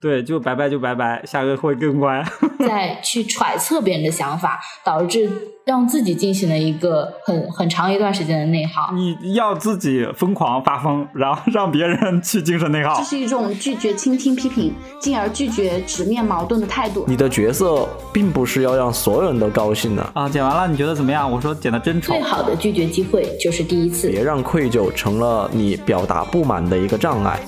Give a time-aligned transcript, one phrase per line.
[0.00, 2.24] 对，就拜拜就拜拜，下个会更乖。
[2.66, 5.30] 再去揣测别人的想法，导致
[5.66, 8.94] 让自己进行了一个很很长一段时间的内耗。
[8.94, 12.96] 你要自己疯狂发疯，然后让别人 去精神内耗。
[12.96, 17.04] 这是一种拒绝倾听批评，进而拒绝直面矛盾的态度。
[17.06, 20.26] 你的角色并不是要让所有人都高兴的啊！
[20.26, 21.30] 剪完了，你觉得怎么样？
[21.30, 22.14] 我说剪的真丑。
[22.14, 24.08] 最好的拒绝机会就是第一次。
[24.08, 27.38] 别让愧疚成了你表达不满的一个障碍。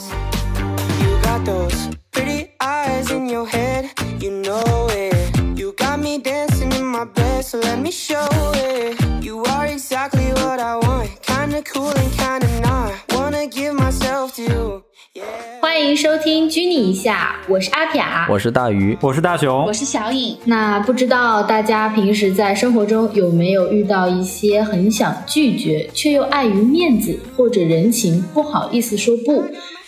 [15.61, 20.39] 欢迎收听《拘你一下》，我是阿撇，我是大鱼，我是大熊，我是小颖。
[20.47, 29.45] 那不知道大家平时在生活中有没有遇到一些很想拒绝，却又碍于面子或者人情不好意思说不？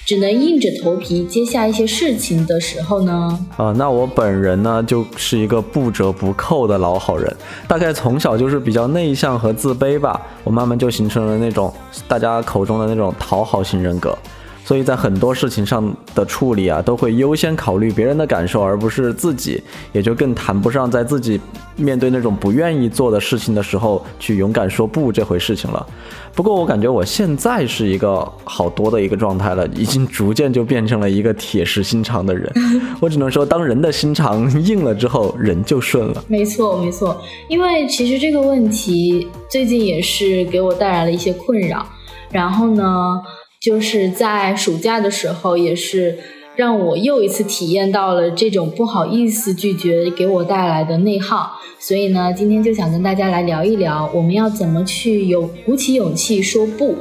[0.06, 3.38] 只能硬着头皮接下一些事情的时候呢？
[3.56, 7.34] 啊，那我本人呢，就是一个不折不扣的老好人。
[7.66, 11.72] 大概从小就是比较内向和自卑吧，我慢慢就形成了那种
[12.06, 14.16] 大家口中的那种讨好型人格。
[14.64, 19.62] 所以在很多事情上的处理啊，都会优先考虑别人的感受，而不是自己，
[19.92, 21.38] 也就更谈不上在自己
[21.76, 25.86] 面对那种不愿意做的事情的时候去勇敢说不这回事情了。
[26.34, 32.50] 不过我感觉我现在是一个好多的一个状态了，已经逐渐就变成了一个铁石心肠的人。
[33.00, 36.24] 我只能说，当人的心肠硬了之后，人就顺了。
[36.26, 41.86] 没错，没错，因为其实这个问题最近也是给我带来了一些困扰。
[42.30, 43.20] 然后呢？
[43.64, 46.18] 就是在暑假的时候，也是
[46.54, 51.52] 让我又一次体验到了这种不好意思拒绝给我带来的内耗。
[51.78, 56.94] 所以呢，今天就想跟大家来聊一聊，我们要怎么去有鼓起勇气说不，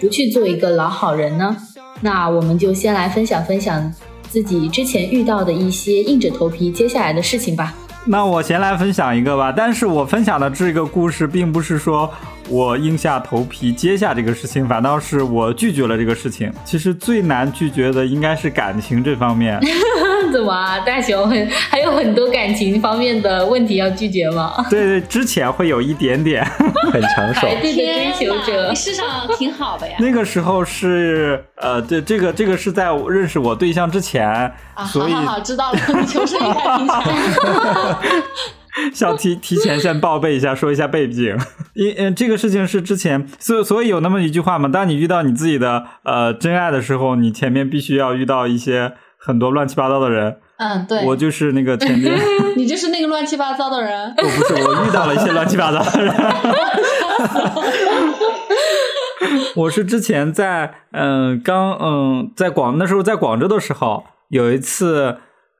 [0.00, 1.56] 不去做一个老好人呢？
[2.00, 3.94] 那我们就先来分享分享
[4.28, 7.72] 自己之前遇到的一些硬着头皮接下来的事情吧。
[8.06, 12.12] 那我先来分享一个吧，但是我分享的这个故事并不是说。
[12.48, 16.52] 我硬下头皮接下这个事情，反倒是我拒绝了这个事情。
[16.64, 19.60] 其实最难拒绝的应该是感情这方面。
[20.32, 21.28] 怎么啊，大熊
[21.70, 24.52] 还有很多感情方面的问题要拒绝吗？
[24.68, 26.44] 对对，之前会有一点点
[26.92, 27.48] 很抢手。
[27.48, 29.96] 的追求者，你市场挺好的呀。
[29.98, 37.98] 那个时候是呃，对这个这个是在认识我对象之前，啊，好好好，知道了，你求生欲太强。
[38.92, 41.36] 想提提前先报备一下，说一下背景。
[41.74, 50.38] 因嗯，这个事情是之前，所所以有那么一句话嘛，当你遇到你自己的呃真爱的时候，你前面必须要遇到一些很多乱七八糟的人。
[50.56, 52.18] 嗯，对，我就是那个前面，
[52.56, 54.14] 你就是那个乱七八糟的人。
[54.16, 56.14] 我不是，我遇到了一些乱七八糟的人。
[59.54, 65.18] 我是之前在嗯刚嗯在广那时候在广州的时候有一次。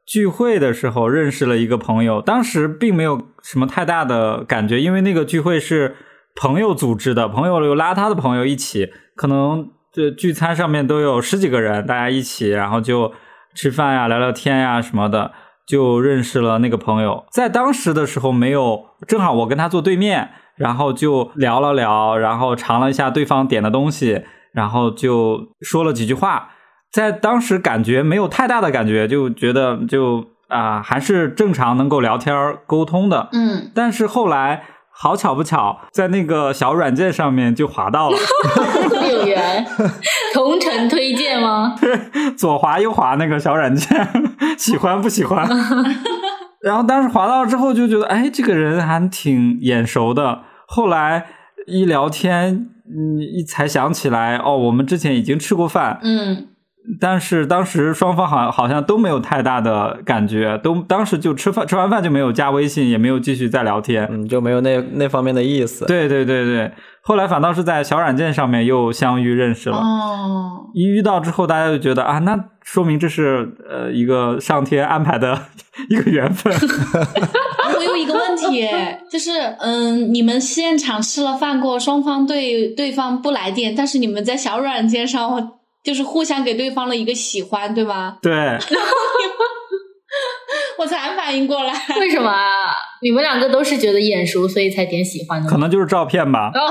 [0.09, 5.97] 聚会的时候认识了一个朋友，当时并没有什么太大的感觉，因为那个聚会是
[6.35, 13.13] 朋友组织的，朋友有拉他的朋友一起，可能这聚餐上面都有十几个人，大家一起，然后就
[13.55, 15.33] 吃饭呀、聊聊天呀什么的，
[15.67, 17.27] 就认识了那个朋友。
[17.31, 26.53] 在当时的时候没有，正好我跟他坐对面，然后就聊了聊，然后尝了一下对方点的东西，然后就说了几句话。
[26.93, 32.35] 在当时感觉没有太大的感觉，就觉得就啊还是正常能够聊天
[32.67, 33.29] 沟通的。
[33.33, 38.17] 嗯，但是后来好巧不巧，在那个小软件上面就滑到了。
[39.11, 39.67] 有缘，
[40.35, 41.75] 同城推荐吗？
[42.37, 44.09] 左滑右滑那个小软件，
[44.59, 45.49] 喜欢不喜欢？
[46.61, 50.41] 然后当时滑到之后就觉得，哎，这个人还挺眼熟的。
[50.67, 51.27] 后来
[51.67, 56.01] 一聊天，嗯，一才想起来，哦，我们之前已经吃过饭。
[56.03, 56.49] 嗯。
[56.99, 65.85] 但是当时双方好像好像都没有太大的感觉，都当时就吃饭吃完饭就没有加微信，也没有继续再聊天，嗯，就没有那那方面的意思。
[65.85, 66.73] 对对对对，
[67.03, 69.77] 后来反倒是在小软件上面又相遇认识了。
[69.77, 75.39] 哦，一遇到之后，大家就觉得啊，那说明这是呃一个上天安排的
[75.91, 76.51] 一个缘分。
[77.77, 78.67] 我有一个问题，
[79.13, 85.53] 就是嗯，你们现场吃了饭过，双方对对方不来电，但是你们在小软件上。
[85.85, 88.19] 就是互相给对方了一个喜欢，对吗？
[88.23, 88.33] 对。
[90.79, 92.33] 我才反应过来，为什么
[93.03, 95.51] 你们两个都是觉得眼熟，所以才点喜欢的？
[95.51, 96.53] 可能就是照片吧。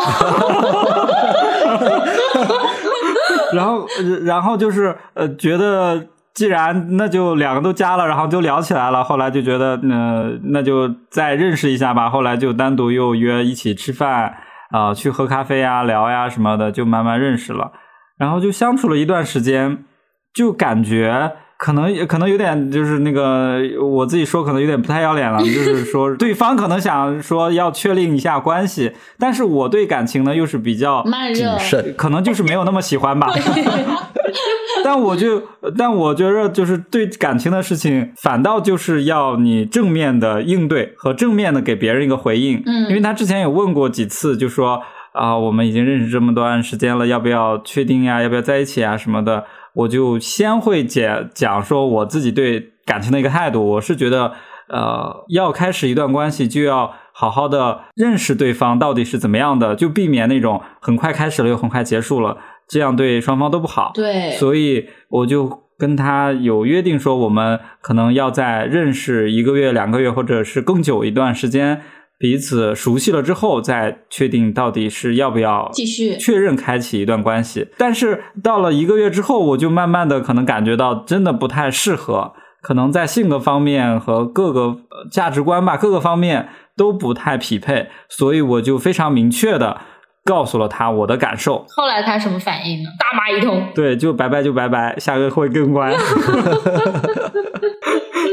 [3.54, 3.86] 然后，
[4.24, 9.04] 然后就是呃，觉得既然那就两个都加了，然后就聊起来了。
[9.04, 12.10] 后来就觉得，那那就再认识一下吧。
[12.10, 14.38] 后来就单独又约一起吃饭
[14.72, 17.74] 啊，去喝咖啡呀、聊呀什么的，就慢慢认识了。
[18.18, 19.86] 然后就相处了一段时间，
[20.34, 31.96] 就感觉可能可能有点就是那个我自己说可能有点不太要脸了，就是 说对方可能想说要确定一下关系，但是我对感情呢又是比较慢热谨慎。
[31.98, 33.32] 可能就是没有那么喜欢吧。
[34.84, 35.42] 但我就，
[35.78, 42.62] 但我觉得就是对感情的事情，反倒就是要你正面的应对和正面的给别人一个回应。
[42.66, 44.82] 嗯因为他之前有问过几次，就说
[45.18, 48.22] 啊，我们已经认识这么段时间了，要不要确定呀？
[48.22, 49.46] 要不要在一起啊什么的？
[49.74, 54.34] 我就先会讲讲说我自己对感情的一个态度，我是觉得。
[54.70, 62.38] 呃，要开始一段关系，就要好好的认识对方到底是怎么样的，就避免那种很快开始了又很快结束了，
[62.68, 63.94] 这样对双方都不好。
[63.96, 71.82] 对，所以我就跟他有约定说，我们可能要在认识一个月、两个月，或者是更久一段时间，
[72.20, 77.68] 彼此熟悉了之后，再确定到底是要不要继续确认开启一段关系。
[77.78, 89.80] 但是到了一个月之后，我就慢慢的可能感觉到真的不太适合，可能在性格方面和各个呃价值观吧，各个方面都不太匹配，所以我就非常明确的
[90.26, 91.64] 告诉了他我的感受。
[91.70, 92.90] 后来他什么反应呢？
[93.00, 93.68] 大骂一通。
[93.76, 95.94] 对，就拜拜就拜拜，下个会更乖。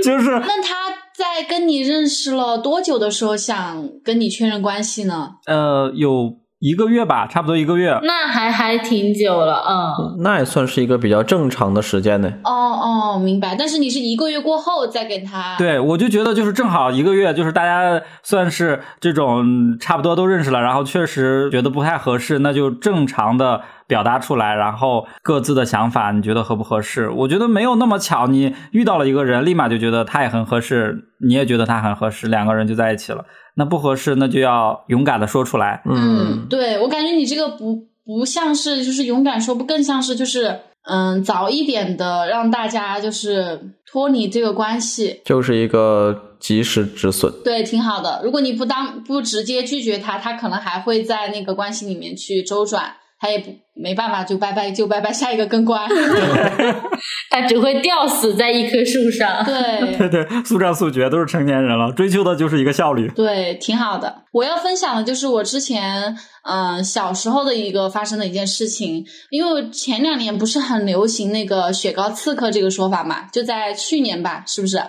[0.03, 0.75] 就是那他
[1.17, 5.35] 在跟你认识了多久的时候想跟你确认关系呢？
[5.47, 7.99] 呃，有一个月吧，差不多一个月。
[8.03, 12.33] 那还还挺久了，嗯，那也算是一个比较正常的时间呢。
[12.43, 12.74] 哦
[13.05, 13.55] 哦，明白。
[13.55, 27.11] 但是你是一个月过后再给他，对，我就觉得就是正好一个月，就是大家算是这种差不多都认识了，然后确实觉得不太合适，那就正常的表达出来，然后各自的想法，你觉得合不合适？
[27.11, 33.25] 我觉得没有那么巧，你遇到了一个人，立马就觉得他也很合适，你也觉得他很合适，两个人就在一起了。
[33.57, 35.83] 那不合适，那就要勇敢的说出来。
[35.85, 47.33] 嗯，对我感觉你这个不不像是就是勇敢说，不更像是就是嗯早一点的让大家就是脱离这个关系，就是一个及时止损。
[47.43, 48.21] 对，挺好的。
[48.23, 52.95] 如果你不当不直接拒绝他，他可能还会在那个关系里面去周转，
[53.25, 55.89] 他也不没办法就拜拜就拜拜，下一个更乖。
[57.31, 59.43] 他只会吊死在一棵树上。
[59.43, 63.11] 对对对，速战速决，都是成年人了，追求的就是一个效率。
[63.17, 64.25] 对，挺好的。
[64.31, 74.83] 我要分享的就是我之前嗯、呃小时候的一个发生的一件事情，因为前两年不是很流行那个雪糕刺客这个说法嘛，就在去年吧，是不是？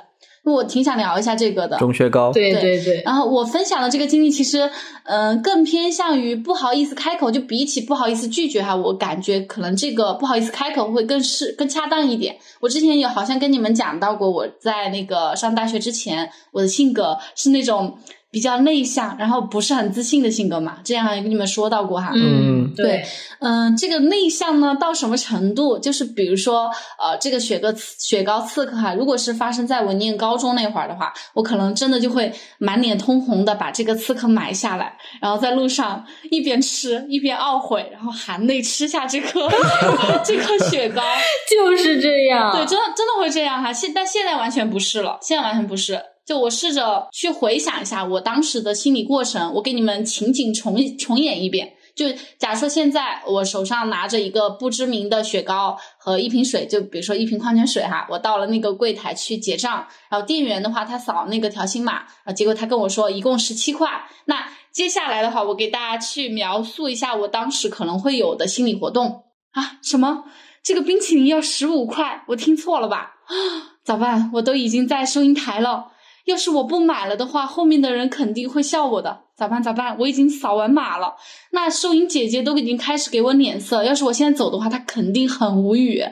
[0.53, 1.77] 我挺想聊一下这个的。
[1.77, 4.69] 中学高，对对对对，然后我分享的这个经历，其实，
[5.03, 12.37] 嗯、更偏向于不好意思开口，就比起不好意思拒绝哈，我感觉可能这个不好意思开口会更是更恰当一点。
[12.59, 17.97] 我之前有好像跟你们讲到过，我在那个上大学之前，我的性格是那种
[18.35, 22.11] 比较内向，然后不是很自信的性格嘛，这样也跟你们说到过哈。
[22.13, 23.01] 嗯，对，
[23.39, 25.79] 嗯，这个内向呢到什么程度？
[25.79, 26.69] 就是比如说，
[27.01, 39.49] 呃，这个雪糕刺雪糕刺客哈，如果是发生在我念高中那会儿的话，我可能真的就会满脸通红的把这个刺客买下来，然后在路上一边吃一边懊悔，然后含泪吃下这颗
[40.25, 41.01] 这颗雪糕。
[41.49, 42.51] 就是这样。
[42.51, 43.71] 对，真的真的会这样哈。
[43.71, 46.01] 现但现在完全不是了，现在完全不是。
[46.25, 51.73] 就我试着去回想一下我当时的心理过程，我给你们情景重重演一遍。
[51.95, 63.89] 就假如说现在我手上拿着一个不知名的雪糕和一瓶水，就比如说一瓶矿泉水哈，我到了那个柜台去结账，然后店员的话他扫那个条形码，啊，结果他跟我说一共十七块。
[64.25, 70.25] 那接下来的话，我给大家去描述一下我当时可能会有的心理活动啊，什么？
[70.61, 73.13] 这个冰淇淋要十五块，我听错了吧？
[73.27, 74.31] 啊， 咋办？
[74.33, 75.91] 我都已经在收银台了，
[76.25, 79.21] 要是我不买了的话，后面的人肯定会笑我的。
[79.35, 79.61] 咋办？
[79.61, 79.97] 咋办？
[79.99, 81.15] 我已经扫完码了，
[81.51, 83.83] 那收银姐姐都已经开始给我脸色。
[83.83, 86.03] 要是我现在走的话，她肯定很无语。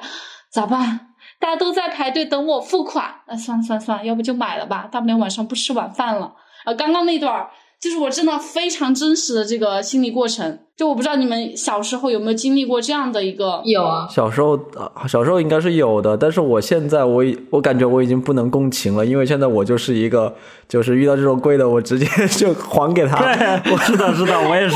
[0.50, 1.08] 咋办？
[1.40, 3.22] 大家都在排队等我付款。
[3.28, 6.34] 那算了算了算了，要不就买了吧，大不了晚上不吃晚饭了。
[6.66, 7.48] 啊，刚刚那段
[7.84, 10.60] 就是我真的非常真实的这个心理过程。
[10.78, 20.34] 就我不知道你们小时候有没有经历过这样的一个有啊，小时候，呃小时候应该是有的，但是我现在我已我感觉我已经不能共情了，因为现在我就是一个，
[20.70, 23.18] 就是遇到这种贵的，我直接 就还给他。
[23.22, 24.76] 对，是的，是的，我也是。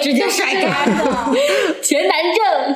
[0.00, 0.94] 直接甩开的。
[1.82, 2.74] 全男正。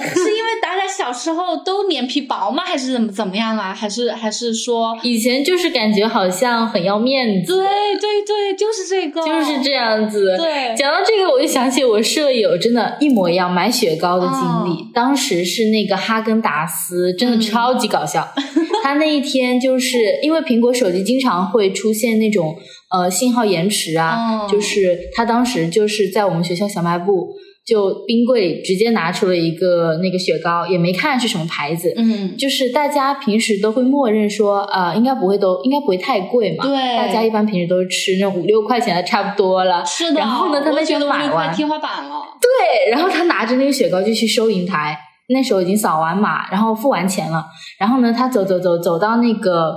[1.05, 2.63] 小时候都脸皮薄吗？
[2.65, 3.75] 还是怎么怎么样啊？
[3.75, 7.67] 还是还是说，以前就是感觉好像很要面子，对
[8.01, 10.35] 对对，就是这个，就是这样子。
[10.39, 14.91] 对讲到这个，我就想起我舍友真的，一模一样买雪糕的经历。
[14.95, 18.27] 当时是那个哈根达斯，真的超级搞笑。
[18.83, 22.57] 他那一天就是因为苹果手机经常会出现那种
[22.91, 27.29] 呃信号延迟啊，哦就是他当时就是在我们学校小卖部
[27.67, 31.93] 就冰柜里直接拿出了一个那个雪糕，也没看是什么牌子。
[31.97, 36.65] 嗯，就是大家平时都会默认说，呃，应该不会都应该不会太贵嘛。
[36.65, 39.85] 对大家一般平时都是吃那种五六块钱的差不多了。
[39.85, 40.21] 是的。
[40.21, 42.23] 然后呢，他那我觉得买完，天花板了。
[42.41, 44.99] 对，然后他拿着那个雪糕就去收银台，
[45.31, 47.47] 那时候已经扫完码，然后付完钱了。
[47.79, 49.75] 然后呢，他走走走走到那个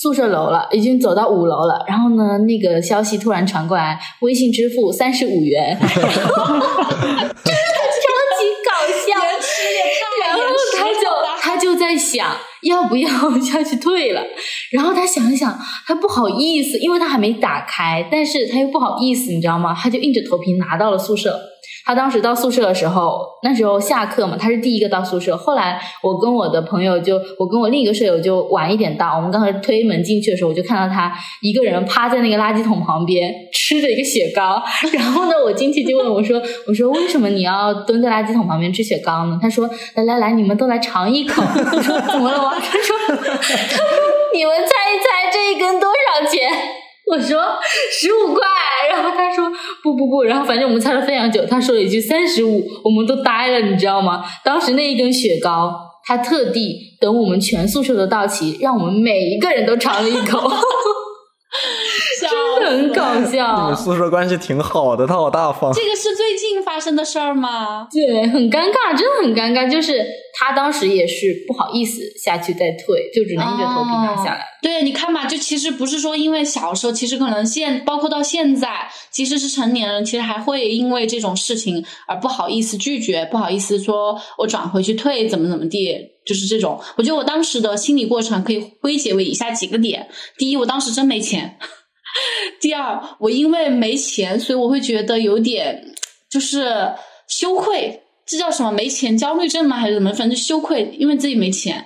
[0.00, 1.84] 宿舍楼了，已经走到五楼了。
[1.88, 6.06] 然后呢，那个消息突然传过来，微信支付三十五元， 真的超
[8.38, 9.18] 级搞笑。
[10.24, 10.42] 然后
[10.76, 11.00] 他就
[11.40, 13.08] 他就在想要不要
[13.42, 14.22] 下去退了，
[14.70, 19.74] 然后他想一想，他不好意思，因为他还没打开，但是他又不好意思，你知道吗？
[19.76, 21.36] 他就硬着头皮拿到了宿舍。
[21.88, 25.34] 他当时到宿舍的时候，那时候下课嘛，他是第一个到宿舍。
[25.34, 29.16] 后来我跟我的朋友就，我跟我另一个舍友就晚一点到。
[29.16, 34.62] 我们刚才推门进去的时候，我就看到他一个人趴在那个垃圾桶旁边吃着一个雪糕。
[34.92, 39.66] 然后呢，我进去就问我说：“我说为什么你要蹲在垃圾桶旁边吃雪糕呢？”他说
[39.96, 41.40] ：“来来来，你们都来尝一口。
[41.74, 43.86] ”我说：“怎么了吗？”他说：“他 说
[44.34, 46.50] 你们猜一猜这一根多少钱？”
[47.10, 47.42] 我说
[47.90, 48.42] 十五块，
[48.90, 49.50] 然后他说
[49.82, 54.24] 不不不，然后反正我们猜了非常久，他说了一句三十五，我们都呆了，你知道吗？
[54.44, 55.74] 当时那一根雪糕，
[56.04, 60.38] 他特地等我们全宿舍都到齐，让我们每一个人都尝了一口，
[62.68, 63.74] 很搞笑你们笑。
[63.74, 65.72] 宿舍关系挺好的，他好大方。
[65.72, 67.88] 这个是最近发生的事儿吗？
[67.90, 69.70] 对，很尴尬，真的很尴尬。
[69.70, 74.44] 就是他当时也是不好意思下去再退，就只能硬着头皮拿下来。
[74.60, 85.96] 对，你看嘛，就其实不是说因为小时候，其实可能现包括到现在，即使是成年人，其实还会因为这种事情而不好意思拒绝，不好意思说我转回去退，怎么怎么地，
[86.26, 86.80] 就是这种。
[86.96, 91.56] 我觉得我当时的心理过程可以归结为以下几个点：第一，我当时真没钱；
[92.60, 95.94] 第二，我因为没钱，所以我会觉得有点
[96.30, 96.92] 就是
[97.28, 99.76] 羞愧，这叫什么没钱焦虑症吗？
[99.76, 100.10] 还是怎么？
[100.10, 101.84] 反正就羞愧，因为自己没钱。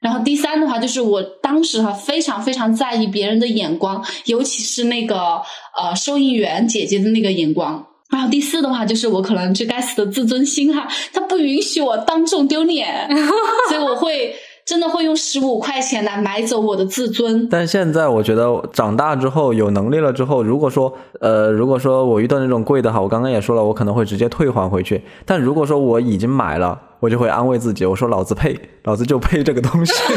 [0.00, 5.40] 然后第三的话，就是我当时哈非常非常在意别人的眼光，尤其是那个
[5.78, 7.86] 呃收银员姐姐的那个眼光。
[8.10, 13.08] 然后第四的话，就是我可能这该死的自尊心哈，它不允许我当众丢脸，
[13.68, 17.46] 所以我会真的会用十五块钱来买走我的自尊。
[17.50, 25.02] 但现在我觉得长大之后有能力了之后，如果说呃，如果说我遇到那种贵的哈，我刚刚也说了，我可能会直接退还回去。
[25.26, 29.92] 但如果说我已经买了，我就会安慰自己，我说老子配，老子就配这个东西。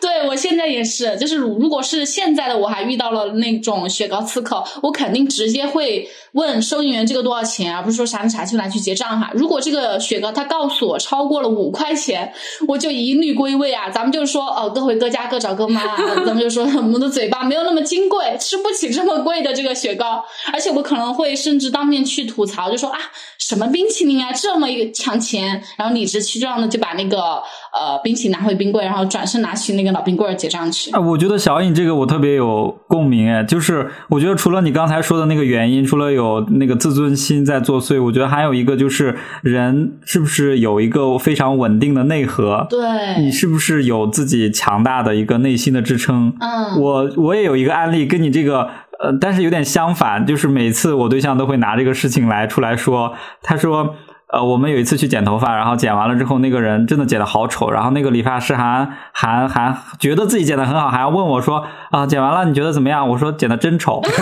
[0.00, 9.30] 对我现在也是，就是如如果是现在的我还遇到了那种雪糕刺客，我肯定直接会问收银员这个多少钱，而不是说啥你啥就拿去结账哈。
[9.34, 12.32] 如果这个雪糕他告诉我超过了五块钱，
[12.68, 13.88] 我就一律归位啊。
[13.90, 15.82] 咱们就是说，哦，各回各家，各找各妈。
[16.26, 22.98] 咱们就说我们的嘴巴没有那么金贵，吃不起这么贵的这个雪糕，而且我可能会甚至当面去吐槽，就说啊，
[23.38, 27.42] 什么冰淇淋啊，这么一个抢钱，然后理直气壮的就把那个
[27.74, 30.92] 呃冰淇淋拿回冰柜，然后转身拿起那个老冰棍儿结账去。
[30.92, 42.64] 啊，我觉得小颖这个我特别有共鸣哎，就是我觉得除了你刚才说的那个原因，除了有那个自尊心在作祟，我觉得还有一个就是人是不是有一个非常稳定的内核？
[42.70, 42.78] 对
[43.18, 46.32] 你，是不是有自己强大的一个内心的支撑？
[46.38, 48.68] 嗯，我我也有一个案例跟你这个
[49.00, 53.12] 呃，但是有点相反，就是每次我对象都会拿这个事情来出来说，
[53.42, 53.96] 他说。
[54.34, 63.08] 呃，我们有一次去剪头发，然后剪完了之后，那个人真的剪的好丑，然后那个理发师还还还觉得自己剪的很好，还要问我说啊，剪完了你觉得怎么样？
[63.08, 64.12] 我说剪的真丑， 真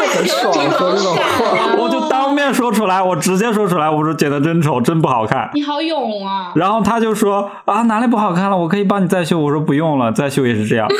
[0.00, 1.76] 的很爽说这种话。
[1.78, 5.48] 我就当面说出来，我直接说出来，我说剪的真丑，真不好看。
[5.54, 6.50] 你好勇啊！
[6.56, 8.56] 然后他就说啊，哪里不好看了？
[8.56, 9.38] 我可以帮你再修。
[9.38, 10.88] 我说不用了，再修也是这样。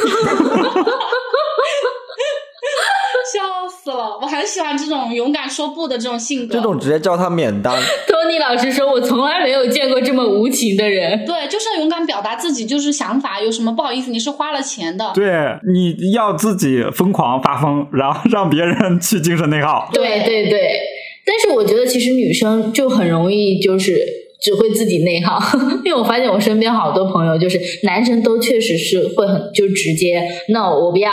[4.21, 6.55] 我很喜欢这种勇敢说不的这种性格。
[6.55, 7.75] 这种直接叫他免单。
[8.09, 11.25] 托尼老师说：“我从来没有见过这么无情的人。
[11.25, 15.13] 对，就是要勇敢表达自己就是想法，有什么不好意思，你是花了钱的。
[15.15, 15.31] 对，
[15.73, 19.89] 你要自己疯狂发疯，然后让别人去精神内耗。
[19.93, 20.81] 对对对，
[21.25, 24.01] 但是我觉得其实女生就很容易就是
[24.41, 25.39] 只会自己内耗，
[25.85, 31.11] 因为我发现我身边好多朋友就是男生都确实是会很就直接 no 我不要，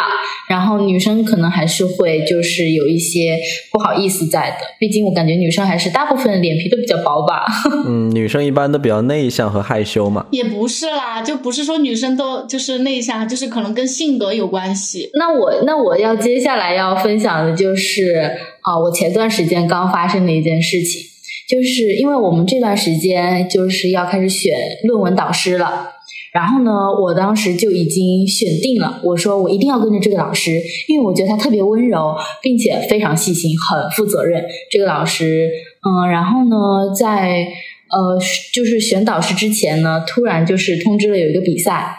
[0.49, 3.37] 然后女生可能还是会就是有一些
[3.71, 7.45] 不好意思在的，毕竟我感觉女生还是大部分脸皮都比较薄吧。
[7.87, 10.25] 嗯，女生一般都比较内向和害羞嘛。
[10.31, 15.09] 也不是啦，就不是说女生都就是内向，就是可能跟性格有关系。
[15.15, 21.01] 那我那我要接下来要分享的就是啊，我前段时间刚发生的一件事情，
[21.47, 25.91] 就是因为我们这段时间就是要开始选论文导师了。
[26.33, 26.71] 然后呢，
[27.01, 30.51] 我当时就已经选定了，我说我一定要跟着这个老师，
[30.89, 34.43] 因为我觉得他特别温柔，并且非常细心，很负责任。
[34.69, 35.49] 这个老师，
[35.87, 37.47] 嗯，然后呢，在
[37.89, 38.19] 呃，
[38.53, 41.95] 就是选导师之前呢，突然就是通知了有一个比赛，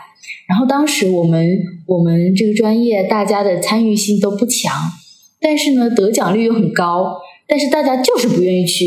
[0.46, 4.70] 然后当时我们我们这个专业大家的参与性都不强，
[5.40, 7.16] 但是呢，得奖率又很高，
[7.48, 8.84] 但是大家就是不愿意去，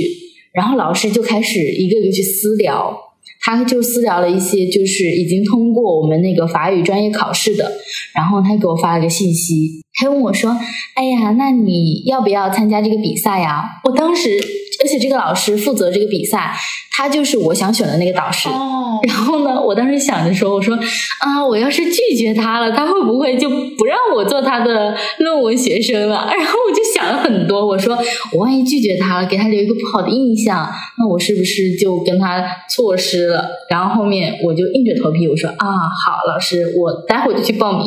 [0.53, 3.05] 然后老师就开始一个个去私聊。
[3.41, 7.71] 他就私聊了一些，就是已经通过我们那个法语专业考试的，
[8.13, 10.57] 然后他给我发了个信息，他问我说
[10.95, 14.29] ：“哎呀，那你要不要参加这个比赛呀？”我当时，
[14.83, 16.53] 而且这个老师负责这个比赛。
[16.91, 18.49] 他就是我想选的那个导师，
[19.07, 20.75] 然后呢，我当时想着说，我说
[21.21, 26.27] 啊，我要是拒绝他了，他会不会就不让我做他的论文学生了？
[26.37, 27.97] 然后我就想了很多，我说
[28.33, 33.47] 我万一拒绝他了，给他留一个不好的印象，那我是不是就跟他错失了？
[33.69, 37.85] 然后后面我就硬着头皮我说啊，好，老师，我待会就去报名。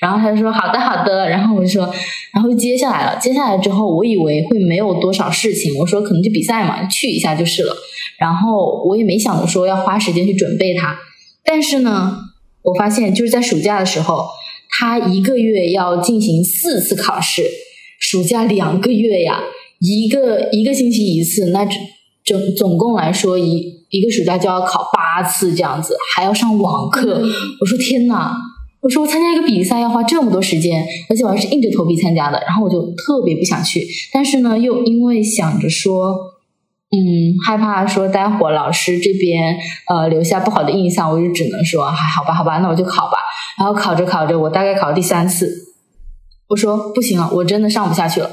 [0.00, 1.30] 然后他就说好的，好的。
[1.30, 1.92] 然后我就说，
[2.34, 7.74] 然后接下来了，接下来之后，我以为会没有多少事情，我说可能就比赛嘛，去一下就是了。
[8.18, 10.98] 然后我也没想着说要花时间去准备它，
[11.44, 12.18] 但是呢，
[12.62, 14.24] 我发现就是在暑假的时候，
[14.78, 17.44] 他一个月要进行四次考试，
[17.98, 19.40] 暑假两个月呀，
[19.80, 21.66] 一个一个星期一次，那
[22.24, 27.22] 总总共来说一一个暑假就要考八次这样子，还要上网课。
[27.60, 28.34] 我说天呐，
[28.82, 36.16] 我说我参加一个比赛要花这么多时间，而且我还是硬着头皮参加的，然后我就特别不想去，但是呢，又因为想着说。
[36.92, 36.98] 嗯，
[37.46, 39.56] 害怕说待会儿老师这边
[39.88, 43.12] 呃留下不好的印象，我就只能说还好吧，好吧，那我就考吧。
[43.56, 45.48] 然后考着考着，我大概考了第三次，
[46.48, 48.28] 我说不行了，我真的上不下去了，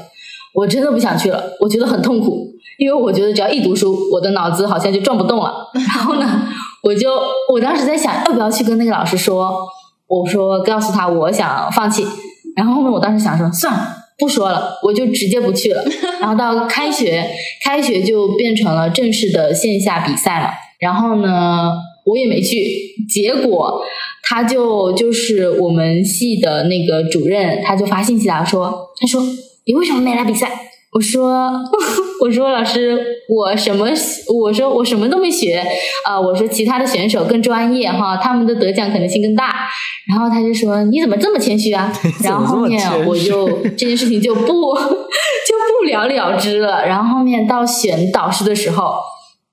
[0.54, 2.48] 我真的不想去了，我觉得很痛苦，
[2.80, 5.70] 因为我觉得只要一读书，我的脑子好像就转不动了。
[5.74, 6.48] 然后呢，
[6.82, 7.12] 我就
[7.52, 9.56] 我当时在想，要不要去跟那个老师说，
[10.08, 12.04] 我说告诉他我想放弃。
[12.56, 13.94] 然后后面我当时想说，算了。
[14.18, 15.84] 不说了，我就直接不去了。
[16.20, 17.24] 然后到开学，
[17.62, 20.50] 开学就变成了正式的线下比赛了。
[20.80, 21.72] 然后呢，
[22.04, 22.56] 我也没去。
[23.08, 23.80] 结果
[24.24, 29.22] 他就就是我们系的那个主任，他就发信息来说，他说
[29.66, 30.50] 你为什么没来比赛？
[30.98, 31.52] 我说，
[32.20, 33.86] 我说老师，我什么？
[34.34, 35.62] 我说我什么都没学
[36.04, 36.18] 啊！
[36.20, 39.68] 我说其他的选手更专业哈，他们的得奖可能性更大。
[40.08, 41.92] 然后他就说你怎么这么谦虚啊？
[42.24, 46.84] 然后后面我就 这件事情就不就不了了之了。
[46.84, 48.94] 然后后面到选导师的时候，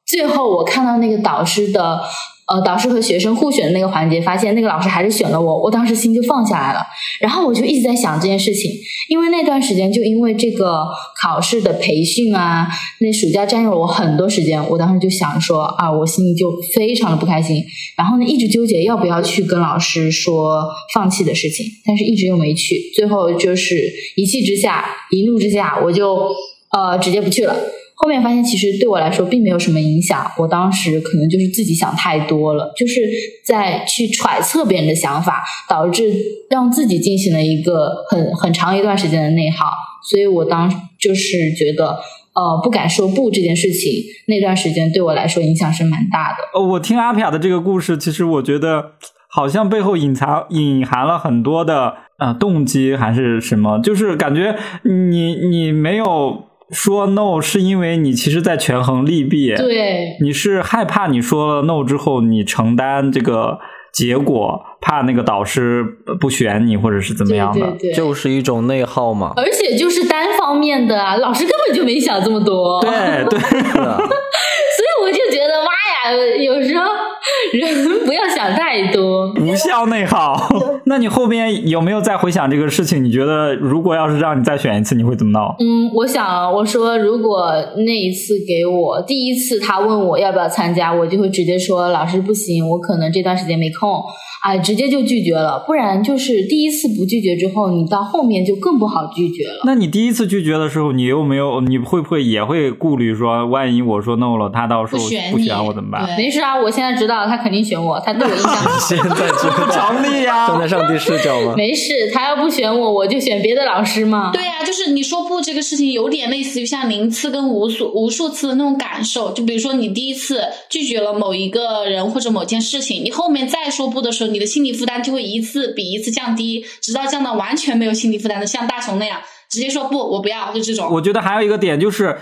[0.07, 2.01] 最后我看到那个导师的。
[2.47, 6.81] 呃，导师和学生互选的那个环节，发现那个老师还是选了我，我当时心就放下来了。
[7.19, 8.71] 然后我就一直在想这件事情，
[9.09, 10.85] 因为那段时间就因为这个
[11.19, 12.67] 考试的培训啊，
[12.99, 14.63] 那暑假占用了我很多时间。
[14.69, 17.63] 我当时就想说啊，我心里就非常的不开心。
[17.97, 22.91] 然后呢，一直纠结要不要去跟老师说放弃的事情，但是一直又没去。
[22.93, 26.31] 最后就是一气之下，一怒之下，我就
[26.71, 27.55] 呃直接不去了。
[27.97, 30.29] 后面发现，其实对我来说并没有什么影响。
[30.37, 33.01] 我当时可能就是自己想太多了，就是
[33.45, 36.13] 在去揣测别人的想法，导致
[36.49, 39.67] 让自己进行了一个很很长一段时间的内耗。
[40.09, 41.97] 所以我当就是觉得，
[42.35, 46.59] 呃，不敢说不这件事情，那段时间对我来说影响是蛮大的。
[46.59, 48.91] 哦，我听阿撇的这个故事，其实我觉得
[49.29, 53.79] 好像背后隐藏隐含了很多的呃动机，还是什么？
[53.79, 56.43] 就是感觉你你没有。
[56.75, 63.57] 说 no 是因为你其实在权衡利弊，对，你是害怕你说了 no 之后你承担这个
[63.93, 65.83] 结果，怕那个导师
[66.19, 69.31] 不选你或者是怎么样的，就是一种内耗嘛。
[69.37, 72.91] 而且就是单方面的啊，老师根本就没想这么多，对
[73.29, 76.85] 对， 所以我就觉得妈呀，有时候。
[77.53, 80.35] 人不要想太多，无效内耗。
[80.85, 83.03] 那你后边有没有再回想这个事情？
[83.03, 85.55] 你觉得如果要是让你再选一次，你会怎么闹？
[85.59, 87.51] 嗯，我想我说，如果
[87.85, 94.01] 那一次给我第一次他问我要不要参加，我就会直接说老师不行，我可能这段时间没空。
[94.43, 99.61] 哎，直接就拒绝了，不然就是第一次不拒绝之后，你到后面就更不好拒绝了。
[99.65, 101.61] 那你第一次拒绝的时候，你又没有？
[101.61, 106.07] 你会不会也会顾虑说，万一我说 no 了，他到时候不选我怎么办？
[106.15, 108.53] 没事啊，我现在知道他肯定选我，他对我印象。
[108.79, 111.55] 现在知道 强力呀，站在上帝视角吗？
[111.57, 114.31] 没事，他要不选我，我就选别的老师嘛。
[114.31, 119.31] 对呀，就是你说不这个事情，有点类似于像零次跟无数无数次的那种感受。
[119.31, 125.15] 就比如说你第一次拒绝了某一个人或者某件事情，你后面再说不的时候，你的心理负担就。
[125.15, 129.17] 会一次比一次降低，直到降到完全没有心理负担的，像大雄那样
[129.49, 130.89] 直接说不，我不要，就这种。
[130.91, 132.17] 我觉得还有一个点就是，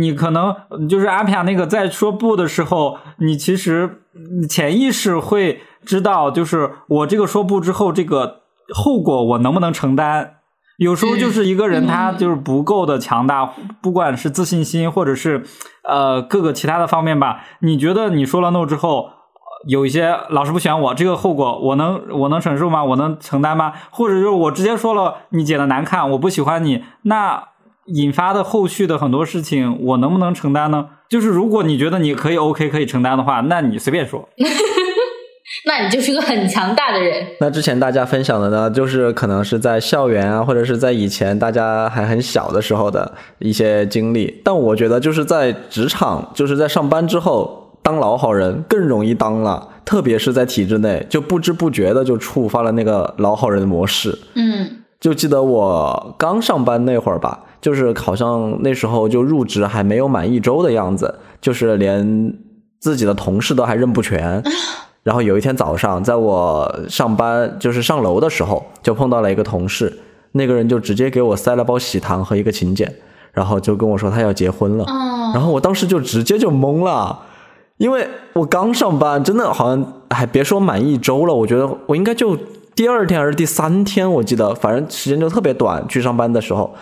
[0.00, 0.54] 你可能
[0.88, 3.99] 就是阿皮亚那个在说不的时候，你其实
[4.48, 8.40] 潜意识会知道，就是我这个说不之后，这个
[8.74, 10.36] 后果我能不能承担？
[10.78, 15.44] 有时候就是一个人他就是不够的强大，不管是自信心或者是
[15.86, 17.44] 呃各个其他的方面吧。
[17.60, 19.10] 你觉得你说了 no 之后，
[19.68, 22.82] 有一些老师不选我，这个后果我能我能承受吗？
[22.82, 23.74] 我能承担吗？
[23.90, 27.49] 或者就是我直接说了你剪的难看，我不喜欢你，那
[27.94, 30.86] 引发的后续的很多事情，我能不能承担呢？
[31.08, 34.28] 就是如果你觉得你可以 OK 可以承担的话，那你随便说。
[35.66, 37.26] 那你就是个很强大的人。
[37.40, 44.40] 那之前大家分享的呢，就是可能是在校园啊，或者是在以前大家还很小的时候的一些经历。
[44.44, 54.16] 但我觉得就是在职场，就是在上班之后，当老好人更容易当了，特别是在体制内，就不知不觉的就触发了那个老好人的模式。
[54.36, 62.34] 嗯就记得我刚上班那会儿吧，就是好像那时候就入职还没有满一周的样子，就是连
[62.78, 64.42] 自己的同事都还认不全。
[65.02, 69.98] 然后有一天早上，在我上班就是上楼的时候，就碰到了一个同事，
[70.32, 72.94] 那个人就直接给我塞了包喜糖和一个请柬，
[73.32, 74.84] 然后就跟我说他要结婚了。
[74.84, 77.18] 哦，然后我当时就直接就懵了，
[77.78, 82.36] 因为我刚上班，真的好像还别说满一周了，我觉得我应该就
[82.74, 86.74] 第二天还是第三天，我记得反正时间就特别短，去上班的时候。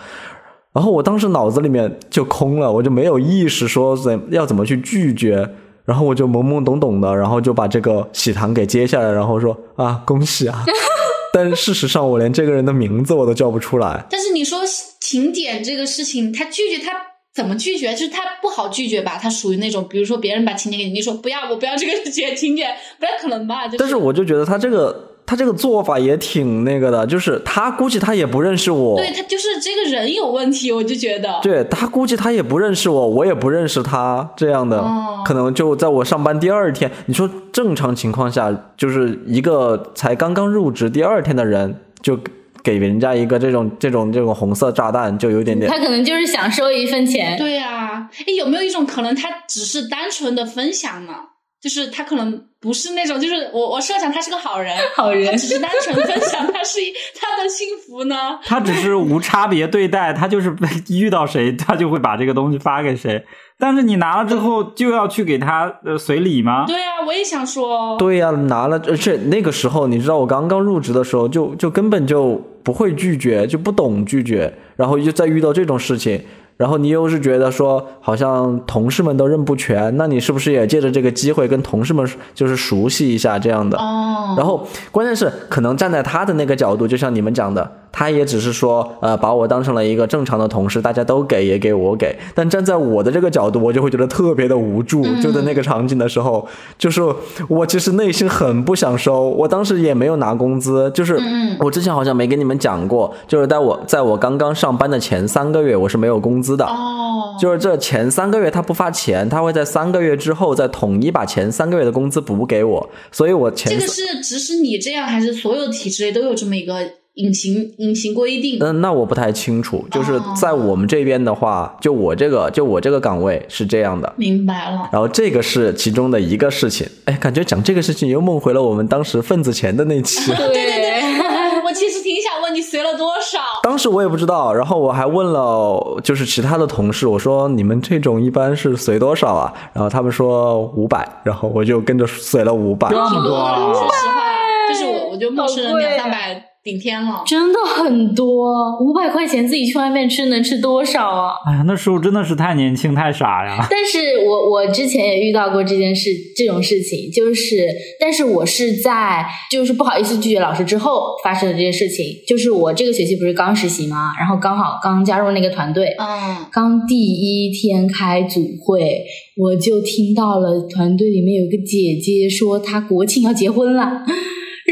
[0.73, 5.49] 然后我当时脑子里面就空了，我就没有意识说怎要怎么去拒绝，
[5.85, 10.63] 然后我就懵懵懂懂的，然后就把这个喜糖给接下来，然后说啊恭喜啊，
[11.33, 14.05] 但事实上我连这个人的名字我都叫不出来。
[14.09, 14.59] 但是你说
[15.01, 16.91] 请柬这个事情，他拒绝他
[17.33, 17.93] 怎么拒绝？
[17.93, 19.17] 就是他不好拒绝吧？
[19.19, 23.65] 他属于那种，比如说别人把请柬给你，你说不要，我不要这个请请柬，不太可能吧？
[23.65, 31.39] 就是、但是我就觉得他这个他这个做法也挺那个的，就是他估计他也不认识我，对他就是这个人有问题，我就觉得。
[31.43, 42.17] 对他估计他也不认识我，我也不认识他，这样的、哦可能就在我上班第二天，你说正常情况下，就是一个才刚刚入职第二天的人，就
[42.63, 47.37] 给人家一个这种这种这种红色炸弹，就有点点他可能就是想收一份钱。
[47.37, 51.13] 对啊，哎，有没有一种可能，他只是单纯的分享呢？
[51.61, 56.79] 就是他可能不是那种，就是我我设想他是个好人，好人他只是单纯分享他是
[57.19, 58.39] 他的幸福呢。
[58.43, 63.23] 他只是无差别对待，他就是被遇到谁，他就会把这个东西发给谁。
[63.57, 66.65] 但是你拿了之后，就要去给他呃随礼吗？
[66.65, 76.23] 对啊，我也想说，对呀、拿了，而且那个时候你知道，我刚刚入职的时候就就根本就不会拒绝，就不懂拒绝，然后就再遇到这种事情，
[76.59, 83.77] 然后你又是觉得说好像同事们都认不全，那你是不是也借着这个机会跟同事们就是熟悉一下这样的？
[83.77, 95.03] 哦，然后关键是可能站在他的那个角度，就像你们讲的，他也只是说呃把我当成了一个正常的同事，大家都给也给我给，但站在我的这个角度，我就会觉得特别的无助。
[95.21, 97.01] 就在那个场景的时候，就是
[97.49, 101.19] 我其实内心很不想收，我当时也没有拿工资，就是
[101.59, 106.63] 我之前好像没跟你们讲过，就是在我在我刚刚上班的前三个月，我是没有工资的。
[106.63, 116.73] 哦，就是这前三个月他不发钱，他会在三个月之后再统一把前三个月的工资补给我，所以我前这个是只是你这样，还是所有体制内都有这么一个
[117.19, 118.57] 隐形隐形规定？
[118.61, 119.85] 嗯，那我不太清楚。
[119.91, 124.11] 就是哦在我们这边的话，就我这个就我这个岗位是这样的。
[124.15, 124.89] 明白了。
[124.91, 130.31] 然后这个是其中的一个事情，哎，感觉讲这个事情又梦回了我们当时份子钱的那期。
[130.33, 131.01] 对对对，
[131.65, 133.39] 我其实挺想问你随了多少？
[133.63, 139.53] 当时我也不知道，然后我还问了就是其他的同事，我说你们这种一般是随多少啊？
[139.73, 142.89] 然后他们说五百，然后我就跟着随了五百。
[142.89, 144.21] 这么挺多的，多啊说实话，
[144.69, 147.23] 就是我我就陌生人好贵啊两三百顶天了。
[147.25, 151.33] 真的很多，五百块钱自己去外面吃能吃多少啊？
[151.47, 153.57] 哎呀，那时候真的是太年轻太傻呀！
[153.69, 157.67] 但是我我之前也遇到过这件事，这种事情，就是，
[157.99, 164.11] 但是我是在就是不好意思拒绝老师之后发生的这件事情，就是我这个学期不是刚实习吗？
[164.19, 169.03] 然后刚好刚加入那个团队，嗯，刚第一天开组会，
[169.37, 174.03] 我就听到了团队里面有一个姐姐说她国庆要结婚了，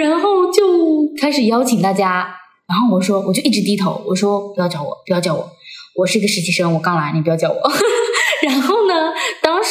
[0.03, 2.27] 然后就开始邀请大家，
[2.67, 5.49] 然后我说我就一直低头，我说不要叫我，不要叫我，
[5.95, 7.61] 我是一个实习生，我刚来，你不要叫我。
[8.43, 8.75] 然后，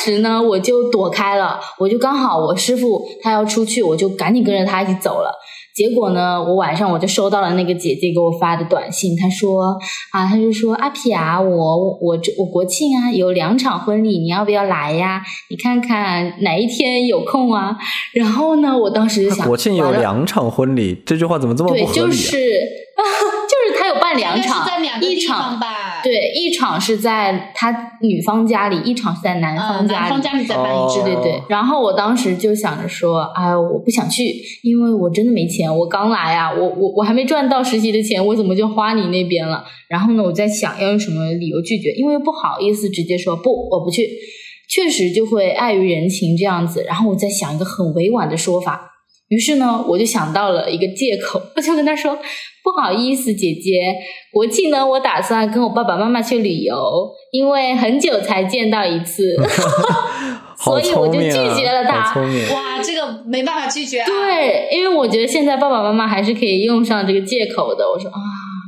[0.06, 5.32] 时呢我就躲开了，我就刚好我师傅他要出去，我就赶紧跟着他一起走了。
[5.74, 9.76] 结果呢，我晚上我就收到了那个姐姐给我发的短信，她说
[10.10, 15.22] 啊，她就说阿皮啊，我我这我国庆啊有两场婚礼，你要不要来呀？
[15.50, 17.76] 你看看哪一天有空啊？
[18.14, 22.06] 然后呢，我当时就想，国庆有两场婚礼，这句话怎么这么不对，合理啊？
[22.06, 22.38] 就是
[23.46, 23.85] 就是他
[24.16, 26.00] 两场，在两个一地方场吧？
[26.02, 30.00] 对，一场是在他女方家里，一场是在男嗯，方家里。
[30.00, 39.64] 男方家里再办一哦支，对对对，然后我当时就想着说，哎，我不想去，因为我真的没钱，我刚来啊，我我我还没赚到实习的钱，我怎么就花你那边了？
[39.88, 44.08] 然后呢，我在想要用什么理由拒绝，因为不好意思直接说不，我不去，
[44.68, 46.82] 确实就会碍于人情这样子。
[46.84, 48.95] 然后我在想一个很委婉的说法，
[49.28, 53.94] 于是呢，我就想到了一个借口，我就跟他说，不好意思，姐姐，
[54.32, 59.36] 国庆呢，我打算跟我爸爸妈妈去旅游，因为很久才见到一次。
[60.58, 62.48] 好所以我就拒绝了他好聪明。
[62.48, 64.06] 哇，这个没办法拒绝啊。
[64.06, 67.84] 对，因为我觉得现在爸爸妈妈还是可以用上这个借口的。
[67.86, 68.16] 我说啊，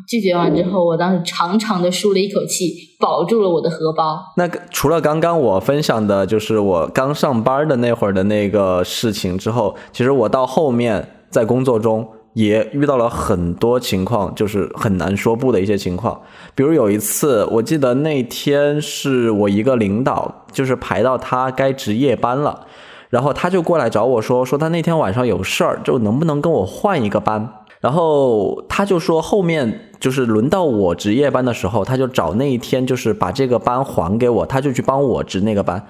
[0.09, 4.18] 拒绝完之后，我当时长长的舒了一口气，保住了我的荷包。
[4.38, 16.18] 那除了刚刚我分享的，就是我刚上班的那会儿的那个事情之后，其实我到后面在工作中也遇到了很多情况，就是很难说不的一些情况。
[16.55, 22.66] 比如有一次，我记得那天是我一个领导，就是排到他该值夜班了，
[23.11, 27.58] 然后他就过来找我说，说他那天晚上有事儿，就能不能跟我换一个班。
[27.81, 35.87] 然后他就说，后面就是轮到我值夜班的时候，他就找那一天，就是把这个班还给我，他就去帮我值那个班。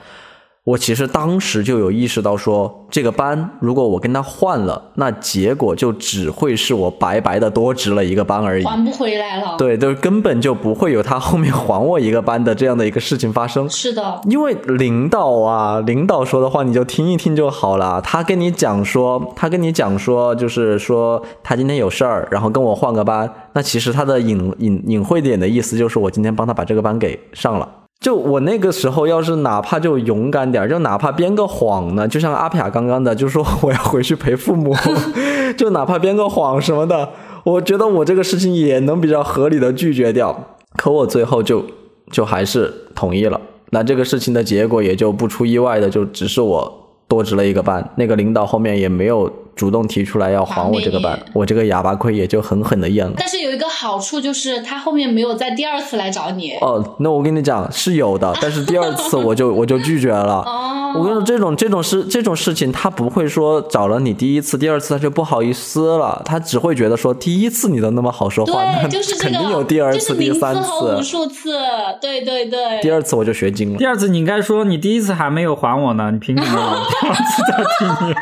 [0.69, 8.65] 我其实当时就有意识到说，这个班如果我跟他换了，那结果就只会是我白白的多值了一个班而已。
[8.67, 13.67] 还不回来了。，对，就是根本就不会有他后面还我一个班的这样的一个事情发生。
[13.71, 17.99] 是的，因为领导啊，领导说的话你就听一听就好了。
[18.03, 23.33] 他跟你讲说，他跟你讲说，就是说他今天有事儿，然后跟我换个班。
[23.55, 27.67] 那其实他的隐隐隐晦点的意思就是我今天帮他把这个班给上了。
[28.01, 34.73] 就我那个时候，要是哪怕就勇敢点，就哪怕编个谎呢，就像阿撇刚刚的，就说我要回去陪父母，
[35.59, 37.11] 就哪怕编个谎什么的，
[37.45, 40.57] 我觉得我这个事情也能比较合理的拒绝掉。
[40.77, 41.65] 可我最后就
[42.13, 43.41] 就还是同意了。
[43.71, 47.91] 那这个事情的结果也就不出意外的，就只是我多值了一个班。
[47.97, 53.15] 那个领导后面也没有主动提出来要还我这个班，我这个哑巴亏也就狠狠的咽了。
[53.19, 56.53] 但是有一个好处就是他后面没有再第二次来找你。
[56.61, 60.43] 哦，那我跟你讲是有的， 但是第二次我就我就拒绝了。
[60.47, 71.03] 哦我跟你说，这种这种事这种事情，他不会说找了你第一次、第二次他就不好意思了，他只会觉得说第一次你都那么好说话，那，就是这肯，定有第二次、就是名次第三次无。
[71.03, 71.59] 数次，
[72.01, 72.81] 对对对。
[72.81, 73.85] 第二次我就学精了第。
[73.85, 78.15] 二次你应该说你第一次还没有还我呢，你凭什么 第二次再提你？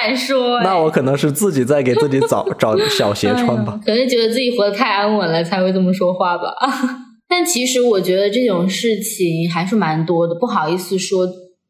[0.00, 3.78] 敢说、哎那我可能是自己在给自己找找小鞋穿吧。
[3.80, 6.54] 哎可能觉得自己活得太安稳了，才会这么说话吧。
[7.28, 11.26] 但其实我觉得这种事情还是蛮多的，不好意思说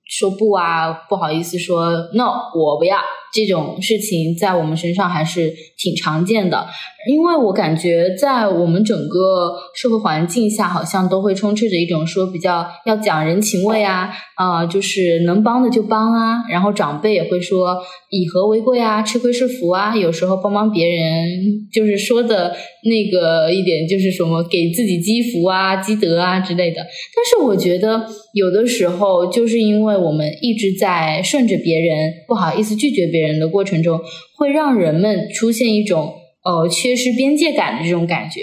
[0.09, 2.97] 说不啊，不好意思说 no，我不要
[3.33, 6.67] 这种事情，在我们身上还是挺常见的。
[7.09, 17.79] 因为我感觉在我们整个社会环境下，好像都会充斥着一种说比较要讲人情味啊，啊、就是能帮的就帮啊，然后长辈也会说
[18.11, 26.83] 以和为贵啊，吃亏是福啊，有时候帮帮别人，就是说的那个一点就是什么给自己积福啊、积德啊之类的。
[26.83, 34.01] 但是我觉得有的时候，就是因为我们一直在顺着别人，不好意思拒绝别人的过程中，
[34.37, 36.13] 会让人们出现一种
[36.45, 38.41] 呃缺失边界感的这种感觉。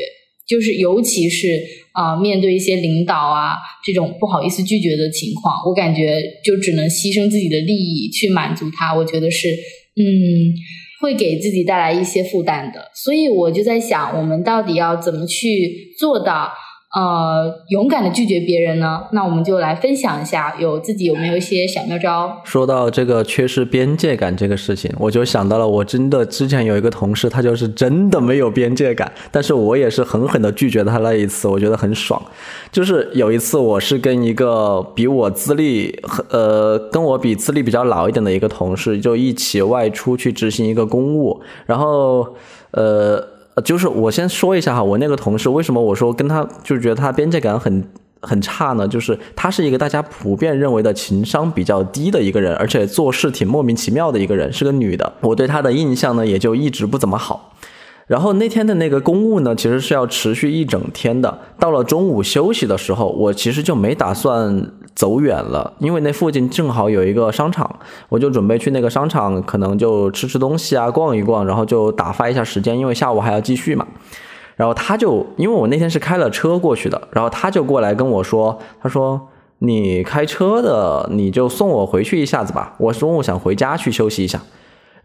[0.48, 1.62] 就是尤其是
[1.92, 8.96] 啊、面对一些领导啊这种不好意思拒绝的情况，我感觉就只能牺牲自己的利益去满足他。
[8.96, 10.54] 我觉得是嗯，
[11.02, 12.92] 会给自己带来一些负担的。
[12.96, 16.52] 所以我就在想，我们到底要怎么去做到
[16.98, 19.04] 呃勇敢的拒绝别人呢？
[19.12, 22.42] 那我们就来分享一下，有自己有没有一些小妙招？
[22.44, 32.20] 说到这个缺失边界感这个事情，我就想到了，我真的之前有一个同事，他就是真的没有边界感，但是我也是狠狠的拒绝他那一次，我觉得很爽。
[32.72, 42.36] 就是有一次，我是跟一个比我资历呃跟我比资历比较老一点的一个同事，就一起外出去执行一个公务，然后
[42.72, 43.37] 呃。
[43.63, 47.84] 就是我先说一下哈，我那个同事为什么我说跟他就觉得他边界感很
[48.22, 48.88] 很差呢？
[48.88, 55.13] 就是他是一个大家普遍认为的情商比较低的一个人，而且做事挺莫名其妙的一个人，是个女的。
[55.22, 57.54] 我对她的印象呢，也就一直不怎么好。
[58.08, 61.39] 然后那天的那个公务呢，其实是要持续一整天的。
[61.60, 73.86] 到了中午休息的时候，我其实就没打算走远了，因为那附近正好有一个商场，我就准备去那个商场，可能就吃吃东西啊，逛一逛，然后就打发一下时间，因为下午还要继续嘛。
[74.56, 79.28] 然后他就，因为我那天是开了车过去的，然后他就过来跟我说，他说
[79.60, 84.41] 你开车的，你就送我回去一下子吧，我中午想回家去休息一下。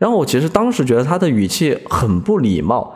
[0.02, 2.92] 然后我其实当时觉得他的语气很不礼貌，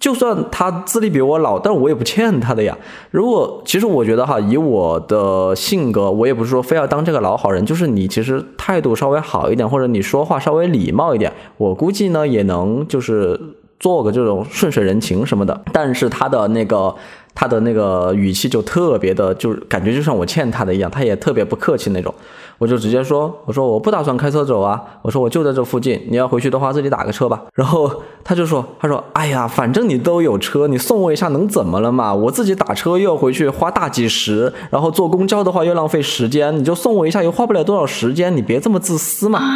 [0.00, 2.74] 就算他资历比我老，但我也不欠他的呀。
[3.10, 13.38] 如果其实我觉得哈，以我的性格，我也不是说非要当这个老好人，就是你其实态度稍微好一点，或者你说话稍微礼貌一点，我估计呢也能就是
[13.78, 15.60] 做个这种顺水人情什么的。
[15.72, 16.94] 但是他的那个
[17.34, 22.14] 他的那个语气就特别的，就是感觉就像我欠他的一样，他也特别不客气那种。
[22.58, 27.42] 我就直接说，我说我不打算开车走啊，我说我就在这附近，你要回去的话自己打个车吧。
[27.52, 27.90] 然后
[28.24, 32.14] 他就说，他说，哎呀，反正你都有车，你送我一下能怎么了嘛？
[32.14, 39.38] 我自己打车又要回去花大几十，然后坐公交的话又浪费时间，你就送我一下又花不了多少时间，你别这么自私嘛。
[39.38, 39.52] 啊，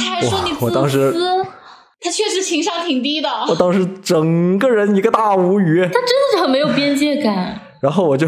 [0.00, 1.33] 他还说你我当时自私，
[2.04, 3.28] 他确实情商挺低的。
[3.48, 7.58] 我当时整个人一个大无语，他真的是很没有边界感。
[7.80, 8.26] 然后我就。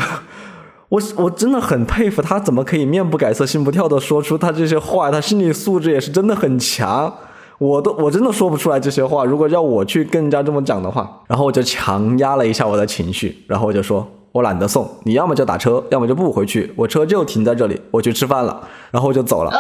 [0.89, 5.11] 我我真的很佩服他，怎么可以面不改色心不跳的说出他这些话？
[5.11, 7.13] 他心理素质也是真的很强。
[7.59, 9.25] 我都我真的说不出来这些话。
[9.25, 18.63] 如果要我去跟人家这么讲的话，然后我就强压了一下我的情绪，然后我就说，我懒得送，你要么就打车，要么就不回去，我车就停在这里，我去吃饭了，
[18.93, 19.51] 然后我就走了。
[19.51, 19.59] 哦，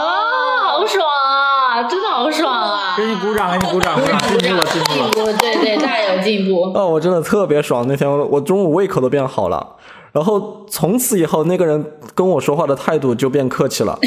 [0.79, 1.83] 好爽啊！
[1.83, 2.86] 真的好爽啊！
[2.96, 5.11] 给你鼓掌，给你鼓掌，鼓掌，进步了，进步了。
[5.11, 6.62] 进步，对对，大有进步。
[6.74, 9.74] 哦，我真的特别爽，那天我中午胃口都变好了。
[10.12, 13.98] 然后从此以后，那个人跟我说话的态度就变客气了，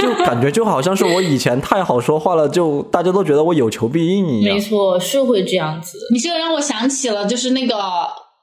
[0.00, 4.54] 就感觉就好像是我以前太好说话了，就大家都觉得我有求必应一样。
[4.54, 5.98] 没错，是会这样子。
[6.12, 7.74] 你这个让我想起了，就是那个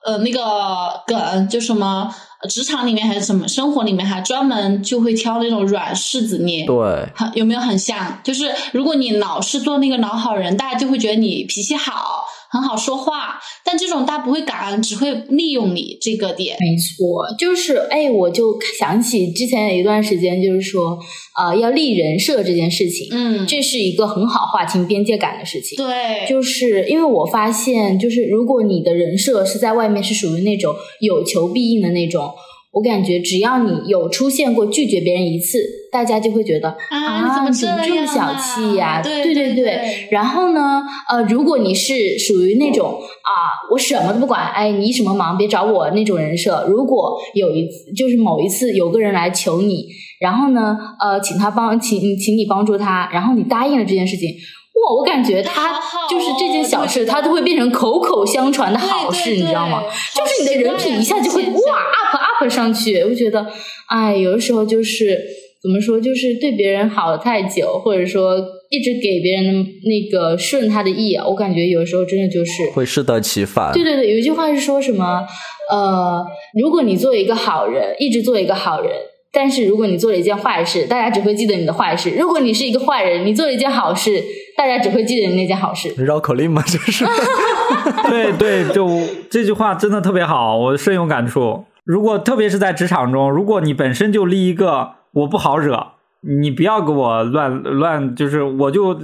[0.06, 2.14] 呃那个梗，就什么
[2.50, 6.66] 职场里面还是什么生活里面，还专门就会挑那种软柿子捏。
[6.66, 6.76] 对，
[7.16, 8.20] 很有没有很像？
[8.24, 12.24] 就是如果你老是做那个老好人，大家就会觉得你脾气好。
[12.56, 16.56] 很好说话，但这种他不会感恩，只会利用你这个点。
[16.60, 20.98] 没错，就是哎，我就想起之前有一段时间，就是说，
[21.38, 25.76] 呃，要立人设这件事情，嗯，这是一个很好划清边界感的事情。
[25.78, 32.34] 对，就是因为我发现，就是如果你的人设是在外面是属于那种有求必应的那种。
[32.76, 35.58] 我感觉只要你有出现过拒绝别人一次，
[35.94, 39.02] 大家就会觉得啊，你怎么这这么小气呀？
[39.02, 40.10] 对对对。
[40.12, 43.32] 然后呢，呃，如果你是属于那种啊，
[43.72, 46.66] 我什么都不管，哎，你什么忙别找我那种人设。
[46.68, 49.88] 如果有一次，就是某一次有个人来求你，
[50.20, 54.30] 然后呢，呃，请他帮，请请你帮助他，然后你答应了这件事情。
[54.76, 59.82] 哇，我感觉他就是这件小事，他都会变成口口相传的好事，你知道吗？
[60.14, 63.02] 就是你的人品一下就会哇 up up 上去。
[63.04, 63.46] 我觉得，
[63.88, 65.20] 哎，有的时候就是
[65.62, 68.38] 怎么说，就是对别人好太久，或者说
[68.70, 73.74] 一直给别人的那个顺他的意，我感觉有的时候真的就是会适得其反。
[73.74, 75.26] 对对对，有一句话是说什么？
[75.72, 76.24] 呃，
[76.62, 78.92] 如果你做一个好人，一直做一个好人。
[79.32, 84.24] 但是如果你做了一件坏事，大家只会记得你的坏事；如果你是一个坏人，你做了一件好事，
[84.56, 85.90] 大家只会记得你那件好事。
[85.98, 86.64] 绕口令吗？
[86.66, 87.04] 这是。
[88.10, 88.88] 对对，就
[89.30, 91.66] 这句话真的特别好，我深有感触。
[91.86, 99.00] 如果特别是在职场中，如果你本身就立一个我不好惹，你不要给我乱乱，就是我就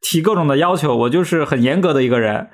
[0.00, 2.48] 提各种的要求，我就是很严格的一个人。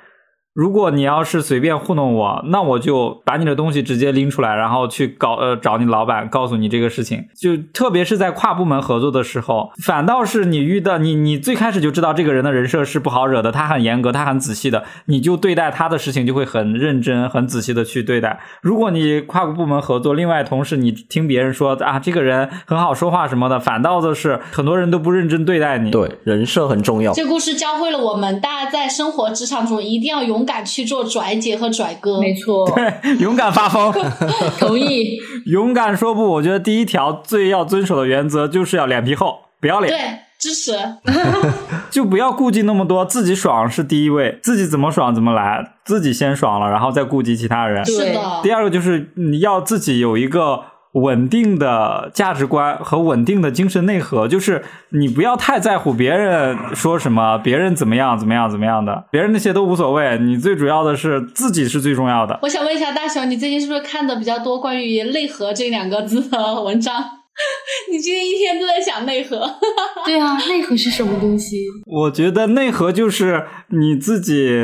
[0.55, 7.25] 如果你要是随便糊弄我，那我就把你的东西直接拎出来，然后去搞呃找你老板，告诉你这个事情。
[7.37, 18.39] 就特别是在跨部门合作的时候，反倒是你遇到你你最开始就知道这个人的人设是不好惹的，他很严格，他很仔细的，你就对待他的事情就会很认真、很仔细的去对待。
[18.61, 25.91] 如果你跨部门合作，另外同事你听别人说啊这个人很好说话什么的，反倒的是很多人都不认真对待你。
[25.91, 27.11] 对，人设很重要。
[27.11, 30.44] 这故事教会了我们，大家在生活职场中一定要勇。
[30.45, 33.91] 敢去做拽姐和拽哥，没错，对，勇敢发疯，
[34.59, 36.23] 同意，勇敢说不。
[36.31, 39.91] 我觉得第一条最要遵守的原则就是要脸皮厚，不要脸。
[39.91, 39.99] 对，
[40.39, 40.73] 支持，
[41.89, 47.83] 就不要顾忌那么多，自己爽是第一位，自己怎么爽怎么来，自己先爽了，然后再顾及其他人。
[47.85, 48.41] 是的。
[48.43, 50.61] 第二个就是你要自己有一个。
[50.95, 60.17] 稳定的价值观和稳定的精神内核，就是你不要太在乎别人说什么，别人怎么样怎么样怎么样的，别人那些都无所谓。
[60.19, 62.39] 你最主要的是自己是最重要的。
[62.43, 67.03] 我想问一下大雄，你最近是不是看的比较多关于内核这两个字的文章？
[67.91, 69.37] 你今天一天都在想内核。
[70.05, 71.65] 对啊，内核是什么东西？
[71.85, 74.57] 我觉得内核就是你自己，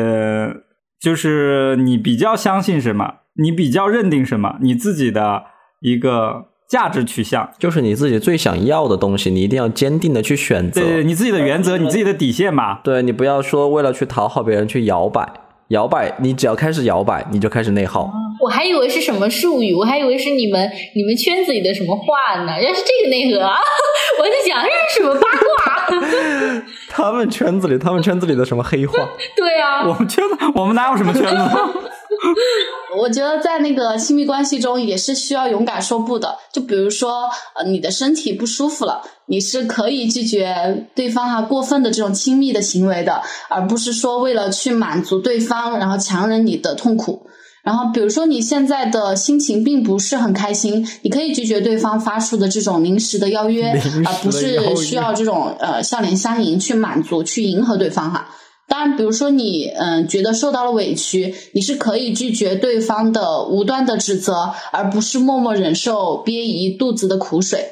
[1.02, 5.51] 就是你比较相信什么，你比较认定什么，你自己的。
[5.82, 10.80] 一个价值取向，就是你自己最想要的东西，你一定要坚定的去选择。
[10.82, 12.80] 对，你自己的原则，你自己的底线嘛。
[12.84, 15.28] 对你不要说为了去讨好别人去摇摆，
[15.70, 18.10] 摇摆，你只要开始摇摆，你就开始内耗。
[18.40, 22.60] 我还以为是什么术语，我还以为是你们你们圈子里的什么话呢？
[22.60, 23.56] 原来是这个内核啊，
[24.20, 26.64] 我在想这是什么八卦。
[26.90, 28.98] 他们圈子里，他们圈子里的什么黑话？
[29.36, 31.28] 对啊，我们圈子，我们哪有什么圈子？
[32.98, 36.38] 我觉得在那个亲密关系中也是需要勇敢说不的。
[36.54, 47.28] 就比如说，呃，你的身体不舒服了，你是可以拒绝对方哈过分的这种亲密的行为的，而不是说为了去满足对方，然后强忍你的痛苦。
[47.64, 53.72] 然后，比如说你现在的心情并不是很开心，你可以拒绝对方发出的这种临时的邀约，
[54.04, 58.28] 而不是需要这种呃笑脸相迎去满足、去迎合对方哈。
[58.72, 67.68] 当然，比如说你嗯觉得受到了委屈，你是可以拒绝对方的无端的指责，而不是默默忍受憋一肚子的苦水。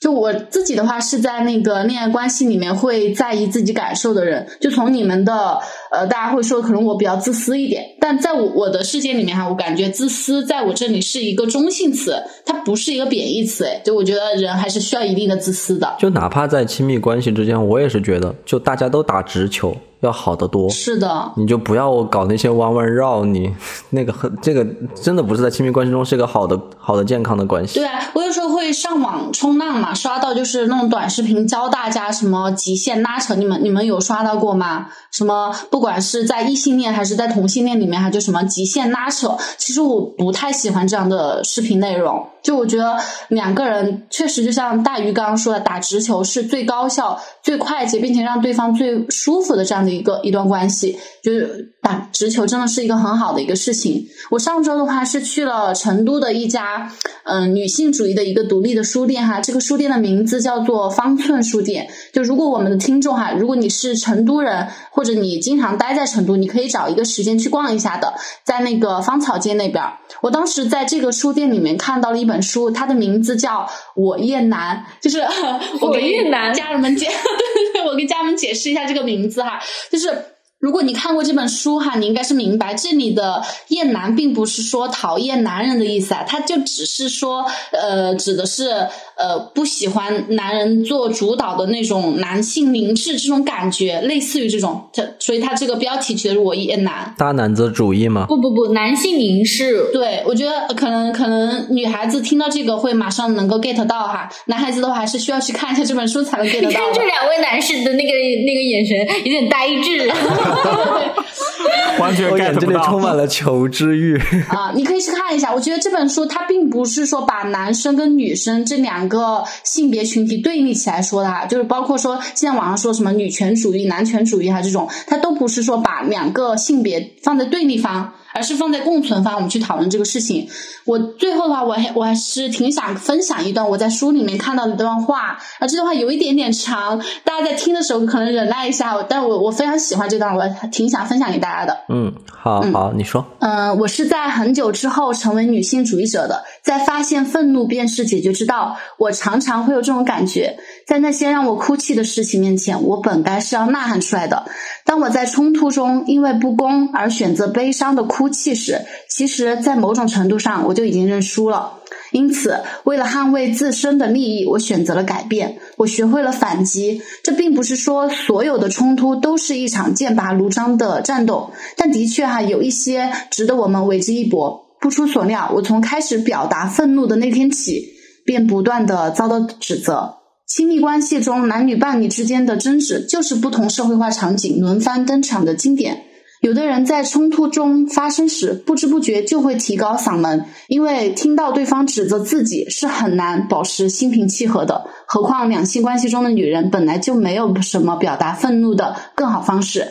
[0.00, 4.48] 就我自己的话，是在那个恋爱关系里面会在意自己感受的人。
[4.58, 5.60] 就从你们的
[5.92, 12.16] 呃，大家会说可能我比较自私一点，但在我我的世界里面哈，我感觉自私在我这里是一个中性词，
[12.46, 13.64] 它不是一个贬义词。
[13.66, 15.94] 哎，就我觉得人还是需要一定的自私的。
[16.00, 19.76] 就哪怕在亲密关系之间，我也是觉得，就大家都打直球。
[20.02, 23.54] 要好得多，是的，你就不要搞那些弯弯绕，你
[23.90, 27.78] 那个很这个真的不是在亲密关系中是一个好的好的健康的关系。
[27.78, 34.88] 对啊，我有时候会上网冲浪嘛，刷到就是那种短视频教大家什么极限拉扯，你们你们有刷到过吗？
[35.12, 42.26] 什么不管是在异性恋还是在同性恋里面，还就什么极限拉扯，其实我不太喜欢这样的视频内容。
[42.42, 42.96] 就我觉得
[43.28, 50.98] 两个人确实就像大鱼刚刚说的，打直球是最高效、最快捷，并且让对方最舒服的这样的一个一段关系。
[51.22, 54.06] 就是打直球真的是一个很好的一个事情。
[54.30, 56.90] 我上周的话是去了成都的一家
[57.24, 61.88] 嗯女性主义的一个独立的书店哈，这个书店的名字叫做方寸书店。
[62.12, 68.14] 就如果我们的听众哈，如果你是成都人或者你经常待在成都，你可以找一个时间去逛一下的，
[68.44, 69.82] 在那个芳草街那边。
[70.20, 73.60] 我当时在这个书店里面看到了一本书，它的名字叫
[73.96, 75.20] 《我厌男》，就是
[75.80, 79.60] 我给家人们解，对对，我跟家人们解释一下这个名字哈，
[79.90, 80.26] 就是。
[80.62, 88.86] 如果你看过这本书哈，你应该是明白这里的厌男并不是说讨厌男人的意思啊，它就只是说呃，指的是
[89.16, 98.26] 呃不喜欢男人做主导的那种男性凝视这种感觉，类似于这种，他所以他这个标题取的是我也难，大男子主义吗？
[98.28, 99.90] 不不不，男性凝视。
[99.92, 106.68] 对，我觉得可能可能女孩子听到这个会马上能够 get 到哈，男孩子的话还是需要去看一下这本书才能 get 到。
[106.68, 108.12] 你看这两位男士的那个
[108.46, 110.10] 那个眼神有点呆滞。
[111.98, 114.18] 完全 get 不到，充满了求知欲
[114.48, 114.72] 啊！
[114.74, 128.12] 你可以去看一下，我觉得这本书它并不是说把男生跟女生这两个性别群体对立起来说的哈，就是包括说现在网上说什么女权主义、男权主义哈这种，它都不是说把两个性别放在对立方。
[128.32, 130.48] 而是放在共存方，我们去讨论这个事情。
[130.84, 135.38] 我最后的话，我还我还是挺想分享一段我在书里面看到的一段话。
[135.58, 138.96] 啊，这段话有一点点长，大家在听的时候可能忍耐一下。
[139.08, 141.76] 但我我非常喜欢这段，我挺想分享给大家的。
[141.88, 143.24] 嗯，好好，你说。
[143.40, 148.76] 嗯，我是在很久之后成为女性主义者的，在发现愤怒便是解决之道。
[148.98, 154.46] 我常常会有这种感觉，在那些让我哭泣的事情面前，我本该是要呐喊出来的。
[154.84, 158.32] 当我在冲突中因为不公而选择悲伤的哭。
[158.32, 161.74] 泣时，其实，在某种程度上，我就已经认输了。
[162.10, 165.58] 因此，为了捍卫自身的利益，我选择了改变。
[165.76, 167.02] 我学会了反击。
[167.22, 174.61] 这并不是说所有的冲突都是一场剑拔弩张的战斗，但的确哈，有一些值得我们为之一搏。
[174.82, 177.92] 不出所料，我从开始表达愤怒的那天起，
[178.26, 180.16] 便不断的遭到指责。
[180.48, 186.02] 亲密关系中，男女伴侣之间的争执，就是不同社会化场景轮番登场的经典。
[186.40, 194.84] 有的人在冲突中发生时，不知不觉就会提高嗓门，因为听到对方指责自己是很难保持心平气和的。
[195.06, 199.86] 何况两性关系中的女人本来就没有什么表达愤怒的更好方式。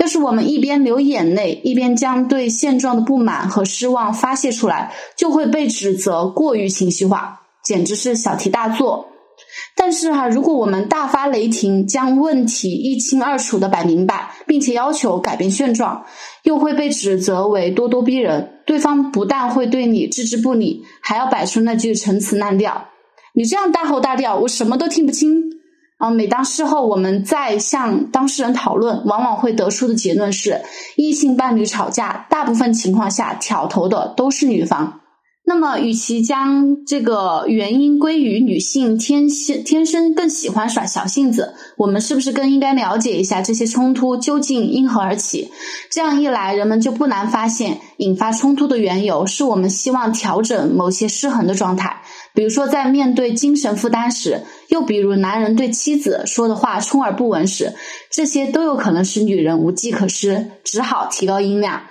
[0.00, 9.06] 要是我们一边流眼泪，一边将对现状的不满和失望发泄出来，就会被指责过于情绪化，简直是小题大做。
[9.76, 16.02] 但是哈，如果我们大发雷霆，将问题一清二楚的摆明白，并且要求改变现状，
[16.44, 18.62] 又会被指责为咄咄逼人。
[18.64, 22.86] 对方不但会对你置之不理，还要摆出那句陈词滥调。
[23.34, 25.59] 你这样大吼大叫，我什么都听不清。
[26.00, 30.62] 啊，每当事后我们再向当事人讨论，往往会得出的结论是：
[30.96, 35.00] 异性伴侣吵架，大部分情况下挑头的都是女方。
[35.44, 45.50] 那么，与其将这个原因归于女性天性天生更喜欢耍小性子，我们是不是更应该了解一下这些冲突究竟因何而起？
[45.90, 52.00] 这样一来，人们就不难发现，引发冲突的缘由是我们希望调整某些失衡的状态。
[52.34, 57.74] 比如说在面对精神负担时，又比如男人对妻子说的话充耳不闻时，
[58.10, 61.82] 这些都有可能使女人无计可施，只好提高音量，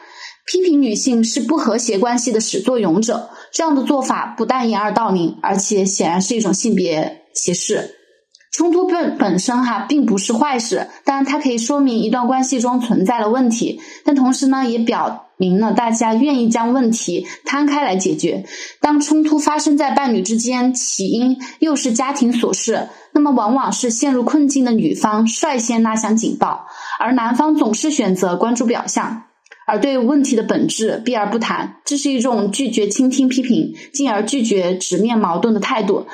[0.46, 3.30] 批评女性是不和谐关系的始作俑者。
[3.52, 7.96] 这样的做法不但掩耳盗铃，而且显然是一种性别歧视。
[8.52, 18.44] 冲突本本身哈并不是坏事，但它可以说明一段关系中存在了问题，但同时呢也表明了大家愿意将问题摊开来解决。
[18.82, 26.68] 当冲突发生在伴侣之间，起因又是家庭琐事，那么往往是陷入困境的女方率先拉响警报，
[27.00, 29.24] 而男方总是选择关注表象，
[29.66, 31.78] 而对问题的本质避而不谈。
[31.86, 36.06] 这是一种拒绝倾听批评，进而拒绝直面矛盾的态度。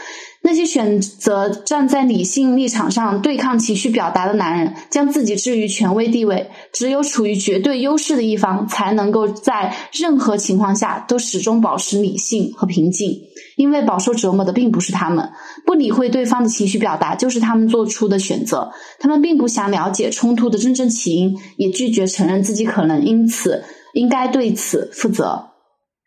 [0.45, 6.51] 那些选择站在理性立场上对抗情绪表达的男人，将自己置于权威地位。
[6.71, 13.19] 只有处于绝对优势的一方，才能够在任何情况下都始终保持理性和平静。
[13.57, 15.27] 因为饱受折磨的并不是他们，
[15.65, 18.71] 不理会对方的情绪表达就是他们做出的选择。
[18.99, 25.54] 他们并不想了解冲突的真正起因，也拒绝承认自己可能因此应该对此负责。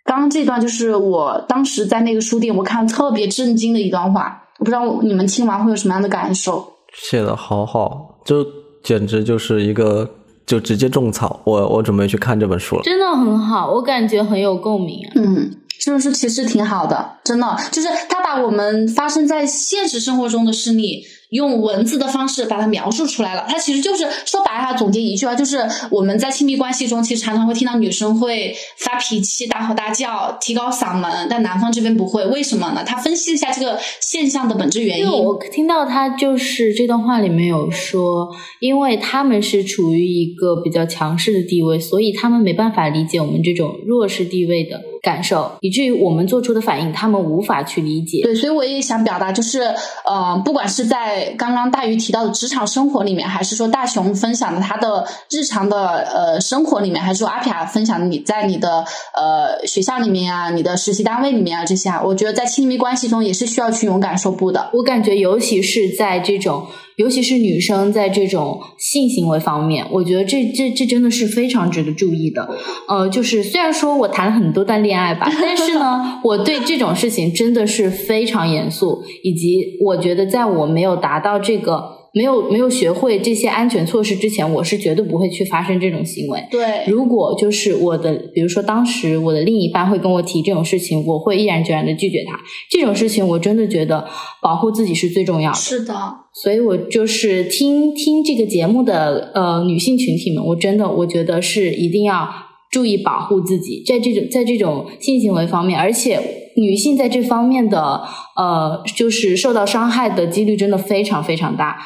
[0.09, 6.67] 刚刚这段就是我当时在那个书店，我看特别震惊的一段话，我不知道你们听完会有什么样的感受。
[6.95, 8.43] 写的好好，就
[8.83, 10.09] 简直就是一个
[10.47, 11.43] 就直接种草。
[11.45, 15.01] 我我准备去看这本书了，真的很好，我感觉很有共鸣。
[15.15, 21.05] 嗯，这本书其实挺好的，真的就是他把我们发生在现实生活中的事例。
[21.31, 25.59] 用文字的方式把它描述出来了，它其实就是说白了，总结一句话，就是
[25.91, 32.83] 我们在亲密关系中，其实常常会听到女生会发脾气、大吼大叫、提高嗓门，但男方这边不会，为什么呢？
[32.87, 35.07] 他分析一下这个现象的本质原因。
[35.07, 48.21] 我听到他就是这段话里面有说，因为他们是处于一个比较强势的地位，所以他们没办法理解我们这种弱势地位的感受，以至于我们做出的反应，他们无法去理解。
[48.23, 49.63] 对，所以我也想表达，就是
[50.05, 55.79] 呃，不管是在刚刚大鱼提到的职场生活里面，还是说大雄分享的他的日常的
[56.15, 58.85] 呃生活里面，还是说阿皮亚分享的你在你的
[59.15, 64.69] 呃学校里面啊，你的实习单位里面啊这些啊，我觉得在亲密关系中也是需要去勇敢说不的。
[64.75, 66.67] 我感觉尤其是在这种。
[66.99, 72.49] 尤其是女生在这种性行为方面，我觉得这这这真的是非常值得注意的。
[72.89, 81.98] 呃，就是虽然说我谈了很多段恋爱吧，但是呢， 我对这种事情真的是非常严肃，以及我觉得在我没有达到这个。
[82.15, 86.43] 没有没有学会这些安全措施之前，我是绝对不会去发生这种行为。
[86.51, 92.39] 对，如果就是我的，比如说当时我的另一半会跟我提这种事情，我会毅然决然的拒绝他。
[92.71, 94.07] 这种事情我真的觉得
[94.43, 95.57] 保护自己是最重要的。
[95.57, 95.95] 是的，
[96.33, 102.29] 所以我就是听听这个节目的呃女性群体们，我真的我觉得是一定要
[102.71, 108.03] 注意保护自己，在这种在这种性行为方面，而且女性在这方面的
[108.37, 111.79] 呃就是受到伤害的几率真的非常非常大。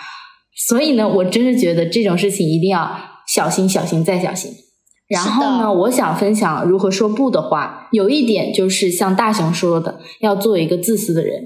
[0.66, 2.90] 所以呢，我真是觉得这种事情一定要
[3.26, 4.50] 小心、小心再小心。
[5.08, 7.88] 然后呢，我想分享如何说不的话。
[7.92, 11.42] 有一点就是像大雄说的，要做一个自私的人。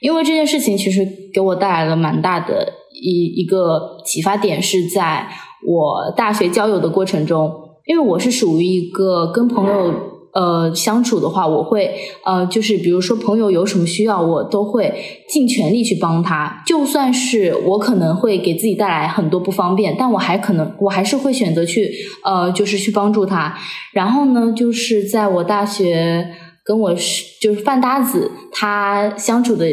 [0.00, 5.28] 因为这件事情其实给我带来了蛮大的一一个启发点，是在
[5.66, 7.52] 我大学交友的过程中，
[7.86, 9.92] 因为我是属于一个跟朋友。
[10.34, 14.94] 呃，相处的话，我会呃，就是比如说朋友有什么需要，我都会
[15.28, 16.62] 尽全力去帮他。
[16.66, 21.90] 就算是我可能会给自己带来很多不方便，但我还可能我还是会选择去
[22.24, 23.58] 呃，就是去帮助他。
[23.92, 26.28] 然后呢，就是在我大学
[26.62, 29.66] 跟我是就是饭搭子他相处的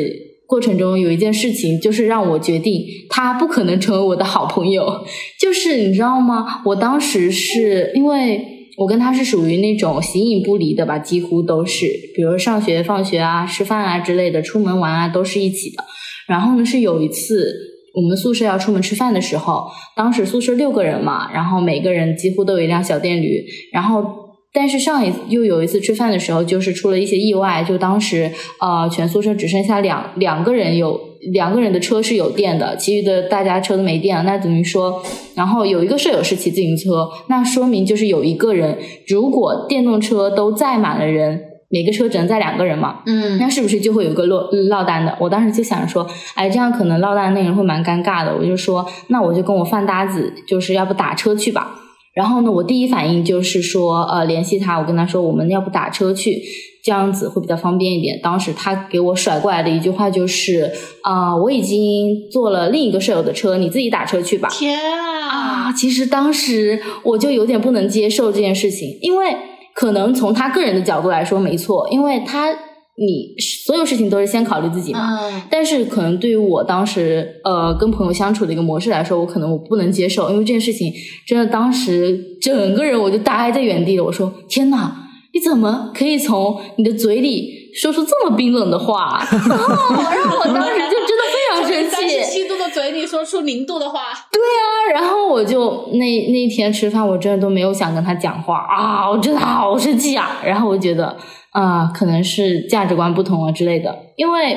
[0.47, 5.03] 过程中，有一件事情就是让我决定他不可能成为我的好朋友。
[5.39, 6.61] 就是你知道吗？
[6.65, 8.54] 我当时是因为。
[8.77, 15.83] 我跟他是属于那种形影不离的吧，几乎都是，比如上学、放学啊、吃饭啊之类的，出门玩啊都是一起的。
[16.27, 17.53] 然后呢，是有一次
[17.93, 23.45] 我们宿舍要出门吃饭的时候，当时宿舍六个人嘛，然后每个人几乎都有一辆小电驴。
[23.71, 24.03] 然后，
[24.51, 31.04] 但是上一又有一次吃饭的时候，就是出了一些意外，就当时呃全宿舍只剩下两两个人有。
[31.31, 34.23] 两个人的车是有电的，其余的大家车都没电了。
[34.23, 35.01] 那等于说，
[35.35, 45.17] 然后有一个舍友是骑自行车，那说明就是有一个人，如果电动车都载满了人，每个车只能载两个人嘛，嗯，那是不是就会有一个落落单的？
[45.19, 48.35] 我当时就想着说，哎，这样可能落单那个人会蛮尴尬的。
[48.35, 51.75] 我就说，那我就跟我饭搭子，就是要不打车去吧。
[52.13, 56.41] 然后呢，我第一反应就是说，呃，联系他，我跟他说，我们要不打车去。
[56.85, 58.19] 这样子会比较方便一点。
[58.21, 60.71] 当时他给我甩过来的一句话就是
[61.01, 65.65] ：“啊，我已经坐了另一个舍友的车，你自己打车去吧。”天啊！
[65.65, 69.35] 啊，其实当时我就有点不能接受这件事情，因为
[69.73, 75.17] 可能从他个人的角度来说没错，因为他你所有事情都是先考虑自己嘛。
[75.19, 80.93] 嗯但是可能对于我当时呃跟朋友相处的一个模式来说，我可能我不能接受，因为这件事情
[81.25, 84.03] 真的当时整个人我就呆在原地了。
[84.03, 85.04] 我说天哪，
[85.35, 89.19] 你怎么可以从你的嘴里说出这么冰冷的话？
[89.29, 92.31] 然后让我当时 就真的非常生三十气。
[92.41, 93.99] 七度的嘴里说出零度的话，
[94.31, 100.37] 对啊然后我就那那天吃饭，我真的都没有想跟他讲话啊，我真的好生气啊。
[100.45, 101.17] 然后我觉得
[101.51, 104.53] 啊、可能是价值观不同啊之类的，因为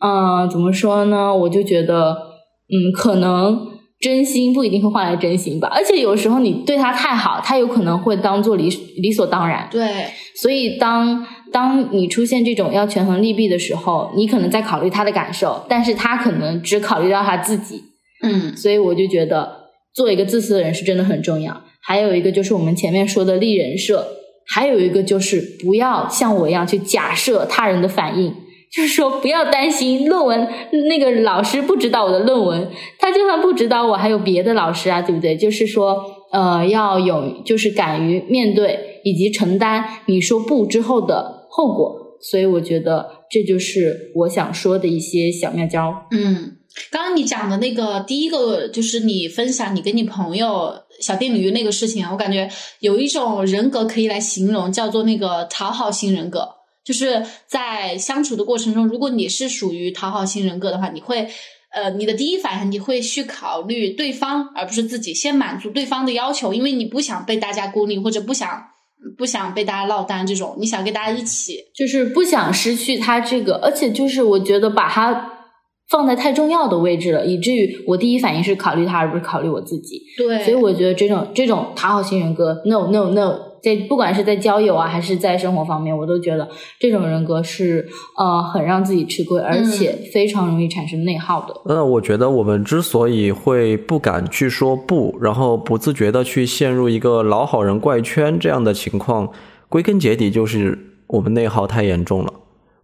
[0.00, 1.34] 嗯、呃怎么说呢？
[1.34, 2.16] 我就觉得
[2.68, 3.66] 嗯，可能
[4.06, 5.68] 真心不一定会换来真心吧。
[5.72, 8.68] 而且有时候你对他太好，他有可能会当做理
[9.02, 9.68] 理所当然。
[9.68, 10.06] 对，
[10.40, 17.82] 所以当当你出现这种要权衡利弊的时候，你可能在考虑他的感受，但是他可能只考虑到他自己。
[18.22, 19.50] 嗯所以我就觉得
[19.92, 21.62] 做一个自私的人是真的很重要。
[21.82, 24.06] 还有一个就是我们前面说的立人设，
[24.46, 28.32] 还有一个就是不要像我一样去假设他人的反应。
[28.76, 30.46] 就是说，不要担心论文
[30.88, 32.68] 那个老师不指导我的论文，
[32.98, 35.34] 他就算不指导我，还有别的老师啊，对不对？
[35.34, 42.18] 就是说，呃，要勇，就是敢于面对以及承担你说不之后的后果。
[42.20, 45.94] 所以我觉得这就是我想说的一些小妙招。
[46.10, 46.56] 嗯，
[46.90, 52.46] 刚刚你讲的那个第一个就是你分享你跟你朋友小电驴那个事情啊，我感觉
[52.80, 56.55] 有一种人格可以来形容，叫做那个讨好型人格。
[56.86, 61.28] 就是在相处的过程中，如果你是属于讨好型人格的话，你会，
[61.74, 68.48] 呃，你的第一反应你会去考虑对方，而不是自己，先满足对方的要求，因为你不想被大家孤立，或者不想
[69.18, 71.58] 不想被大家落单这种，你想跟大家一起。
[71.74, 75.32] 就是不想失去他这个，而且就是我觉得把他
[75.88, 80.00] 放在太重要的位置了，以至于我第一反应是考虑他，而不是考虑我自己。
[80.16, 86.48] 对，所以我觉得这种这种讨好型人格，no no no，在不管是在交友啊，还是在生活方面，我都觉得
[86.78, 91.54] 这种人格是呃很让自己吃亏，而且非常容易产生内耗的。
[91.64, 99.30] 那我觉得我们之所以会不敢去说不，然后不自觉的去陷入一个老好人怪圈这样的情况，
[99.68, 100.78] 归根结底就是
[101.08, 102.32] 我们内耗太严重了。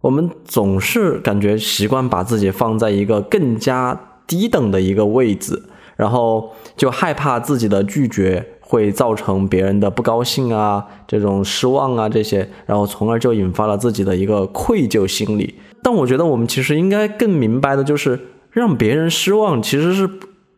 [0.01, 5.63] 我们总是感觉习惯把自己放在一个更加低等的一个位置，
[5.95, 15.53] 然后就害怕自己的拒绝会造成别人的不高兴啊、这种失望啊这些，然后从而就引发了自己的一个愧疚心理。
[15.83, 18.19] 但我觉得我们其实应该更明白的就是，
[18.49, 20.09] 让别人失望其实是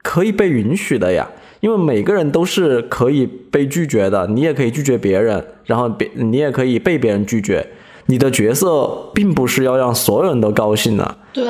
[0.01, 1.28] 可以被允许的呀。
[1.59, 7.68] 因为每个人都是可以被拒绝的，你也可以拒绝别人，然后别你也可以被别人拒绝。
[8.07, 11.43] 你的角色并不是要让所有人都高兴的、对，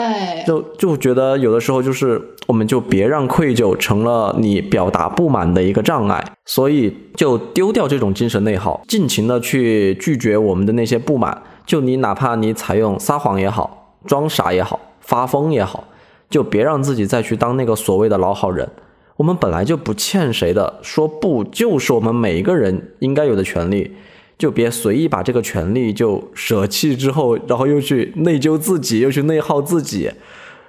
[0.47, 11.43] 就就觉得有的时候就是，我们就别让愧疚成了你表达不满的一个障碍，所以就丢掉这种精神内耗，尽情的去拒绝我们的那些不满。
[11.65, 15.83] 就你哪怕你采用撒谎也好，装傻也好，发疯也好，
[16.29, 18.69] 就别让自己再去当那个所谓的老好人。
[19.17, 23.95] 我们本来就不欠谁的，说不就是我们每一个人应该有的权利。
[24.37, 30.11] 就别随意把这个权利就舍弃之后，然后又去内疚自己，又去内耗自己。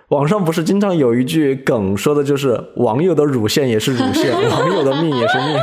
[0.09, 5.57] 网上不是经常有一句梗，说的就是网友的乳腺也是乳腺， 网友的命也是命，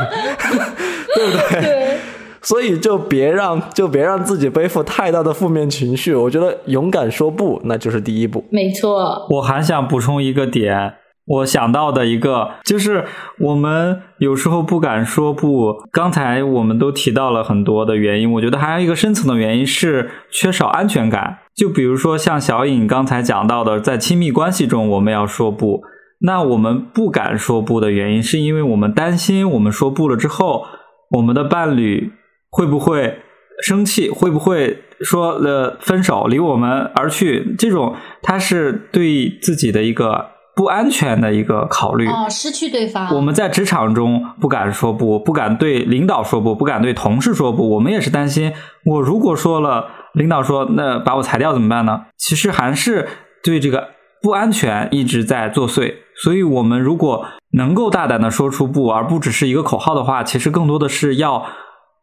[1.15, 1.61] 对不对？
[1.61, 1.97] 对，
[2.41, 6.13] 所以就别让就别让自己背负太大的负面情绪。
[6.13, 8.43] 我觉得勇敢说不，那就是第一步。
[8.49, 10.95] 没错，我还想补充一个点，
[11.25, 13.05] 我想到的一个就是
[13.39, 15.73] 我们有时候不敢说不。
[15.91, 21.37] 刚才我们都提到了很多的原因，我觉得还有一个深层的原因是缺少安全感。
[21.55, 25.81] 就比如说像小颖刚才讲到的，在亲密关系中我们要说不，
[26.21, 30.65] 那我们不敢说不的原因，是因为我们担心我们说不了之后，
[31.11, 32.11] 我们的伴侣
[32.49, 33.19] 会不会
[33.61, 37.55] 生气，会不会说了分手，离我们而去？
[37.57, 42.07] 这种他是对自己的一个不安全的一个考虑。
[42.07, 47.71] 哦，失去对方，我们在职场中不敢说不，不敢对领导说不，不敢对同事说不。
[47.71, 48.53] 我们也是担心，
[48.85, 52.05] 我如果说了，领导说那把我裁掉怎么办呢？
[52.17, 53.07] 其实还是
[53.43, 53.89] 对这个
[54.21, 55.95] 不安全一直在作祟。
[56.15, 57.25] 所以，我们如果
[57.57, 61.43] 能够大胆的说出不，而不只是一个口号的话，其实更多的是要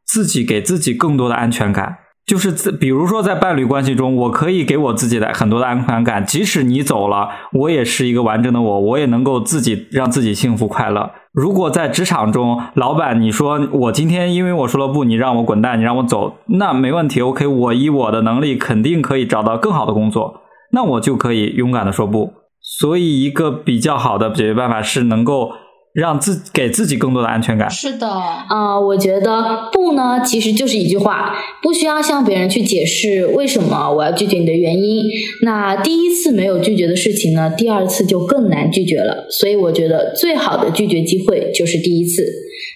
[0.04, 1.98] 自己给自己更多的安全感。
[2.30, 11.10] 就是自，比如说在伴侣关系中，我可以给我自己的很多的安全感，即使你走了，我也是一个完整的我，我也能够自己让自己幸福快乐。
[11.32, 22.32] 如果在职场中，老板你说我今天因为我说了不，你让我滚蛋，你让我走，那没问题，OK，我以我的能力肯定可以找到更好的工作，那我就可以勇敢的说不。
[22.62, 25.50] 所以，一个比较好的解决办法是能够
[25.92, 27.68] 让自给自己更多的安全感。
[27.70, 35.04] 是的，啊、我觉得不呢，其实就是一句话，不需要向别人去解释为什么我要拒绝你的原因。
[35.42, 39.26] 那第一次没有拒绝的事情呢，第二次就更难拒绝了。
[39.30, 42.24] 所以我觉得最好的拒绝机会就是第一次。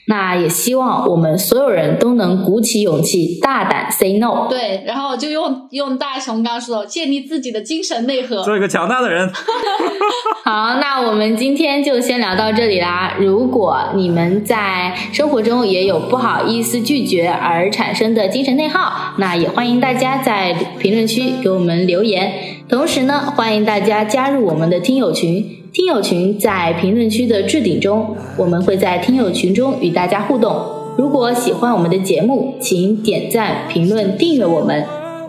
[0.06, 4.46] 那也希望我们所有人都能鼓起勇气，大胆 say no。
[4.48, 8.42] 对，然后就用用大熊刚说的，建立自己的精神内核。
[8.42, 9.30] 做一个强大的人。
[10.44, 13.14] 好，那我们今天就先聊到这里啦。
[13.18, 22.32] 如果你们在生活中也有不好意思拒绝而产生的精神内耗，那也欢迎大家在评论区给我们留言。
[22.68, 25.63] 同时呢，欢迎大家加入我们的听友群。
[25.74, 30.64] 听友群在评论区的置顶中，我们会在听友群中与大家互动。
[30.96, 34.86] 如果喜欢我们的节目，请点赞、评论、订阅我们。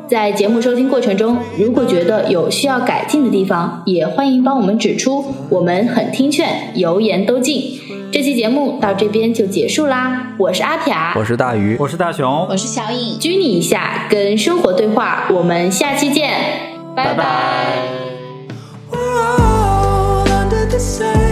[0.08, 7.64] 在节目收听过程中，如果觉得有需要改进的地方，也欢迎帮我们指出，我们很听劝，油盐都进。
[8.12, 16.30] 这期节目到这边就结束啦，我是阿撇，我是大鱼，我是大熊，我是小颖，拘你一下，跟生活对话，我们下期见，
[16.96, 18.05] 拜拜
[20.76, 21.25] to say